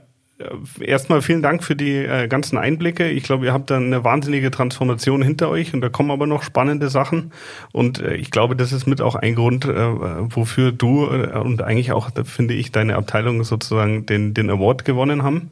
erstmal 0.82 1.22
vielen 1.22 1.42
Dank 1.42 1.64
für 1.64 1.76
die 1.76 1.96
äh, 1.96 2.28
ganzen 2.28 2.58
Einblicke. 2.58 3.10
Ich 3.10 3.24
glaube, 3.24 3.46
ihr 3.46 3.54
habt 3.54 3.70
da 3.70 3.78
eine 3.78 4.04
wahnsinnige 4.04 4.52
Transformation 4.52 5.22
hinter 5.22 5.50
euch 5.50 5.74
und 5.74 5.80
da 5.80 5.88
kommen 5.88 6.12
aber 6.12 6.28
noch 6.28 6.44
spannende 6.44 6.90
Sachen. 6.90 7.32
Und 7.72 8.00
äh, 8.00 8.16
ich 8.16 8.32
glaube, 8.32 8.56
das 8.56 8.74
ist 8.74 8.86
mit 8.86 9.02
auch 9.02 9.16
ein 9.16 9.36
Grund, 9.36 9.66
äh, 9.66 9.72
wofür 9.74 10.74
du 10.74 11.06
äh, 11.06 11.38
und 11.38 11.62
eigentlich 11.62 11.94
auch, 11.94 12.10
finde 12.26 12.54
ich, 12.54 12.74
deine 12.74 12.96
Abteilung 12.96 13.44
sozusagen 13.46 14.06
den, 14.06 14.34
den 14.34 14.50
Award 14.50 14.84
gewonnen 14.84 15.24
haben. 15.24 15.52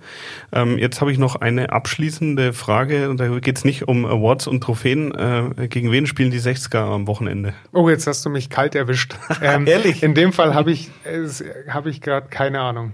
Ähm, 0.52 0.78
jetzt 0.78 1.00
habe 1.00 1.12
ich 1.12 1.18
noch 1.18 1.38
eine 1.38 1.72
abschließende 1.72 2.52
Frage 2.52 3.10
und 3.10 3.20
da 3.20 3.40
geht 3.40 3.58
es 3.58 3.64
nicht 3.64 3.88
um 3.88 4.06
Awards 4.06 4.48
und 4.48 4.62
Trophäen. 4.62 5.14
Äh, 5.14 5.68
gegen 5.70 5.92
wen 5.92 6.08
spielen 6.08 6.32
die 6.32 6.42
60er 6.42 6.80
am 6.80 7.08
Wochenende? 7.08 7.54
Oh, 7.72 7.90
jetzt 7.90 8.06
hast 8.06 8.26
du 8.26 8.30
mich 8.30 8.50
kalt 8.50 8.76
erwischt. 8.76 9.16
Ähm, 9.42 9.68
Ehrlich? 9.68 10.04
In 10.04 10.14
dem 10.14 10.32
Fall 10.32 10.54
habe 10.54 10.72
ich, 10.72 10.90
äh, 11.04 11.28
hab 11.70 11.86
ich 11.86 12.02
gerade 12.02 12.28
keine 12.30 12.62
Ahnung. 12.62 12.94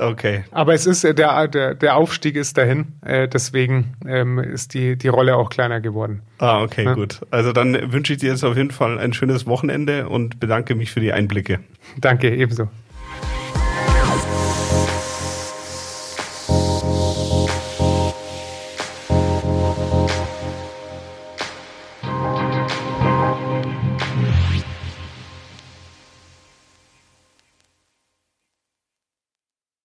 Okay. 0.00 0.44
Aber 0.50 0.74
es 0.74 0.86
ist 0.86 1.04
äh, 1.04 1.14
der, 1.14 1.46
der, 1.48 1.74
der 1.74 1.96
Aufstieg 1.96 2.36
ist 2.36 2.56
dahin, 2.56 2.92
äh, 3.04 3.28
deswegen 3.28 3.94
ähm, 4.06 4.38
ist 4.38 4.74
die, 4.74 4.96
die 4.96 5.08
Rolle 5.08 5.36
auch 5.36 5.50
kleiner 5.50 5.80
geworden. 5.80 6.22
Ah, 6.38 6.62
okay, 6.62 6.84
ja. 6.84 6.94
gut. 6.94 7.20
Also 7.30 7.52
dann 7.52 7.92
wünsche 7.92 8.14
ich 8.14 8.20
dir 8.20 8.30
jetzt 8.30 8.44
auf 8.44 8.56
jeden 8.56 8.70
Fall 8.70 8.98
ein 8.98 9.12
schönes 9.12 9.46
Wochenende 9.46 10.08
und 10.08 10.40
bedanke 10.40 10.74
mich 10.74 10.90
für 10.90 11.00
die 11.00 11.12
Einblicke. 11.12 11.60
Danke, 11.98 12.34
ebenso. 12.34 12.68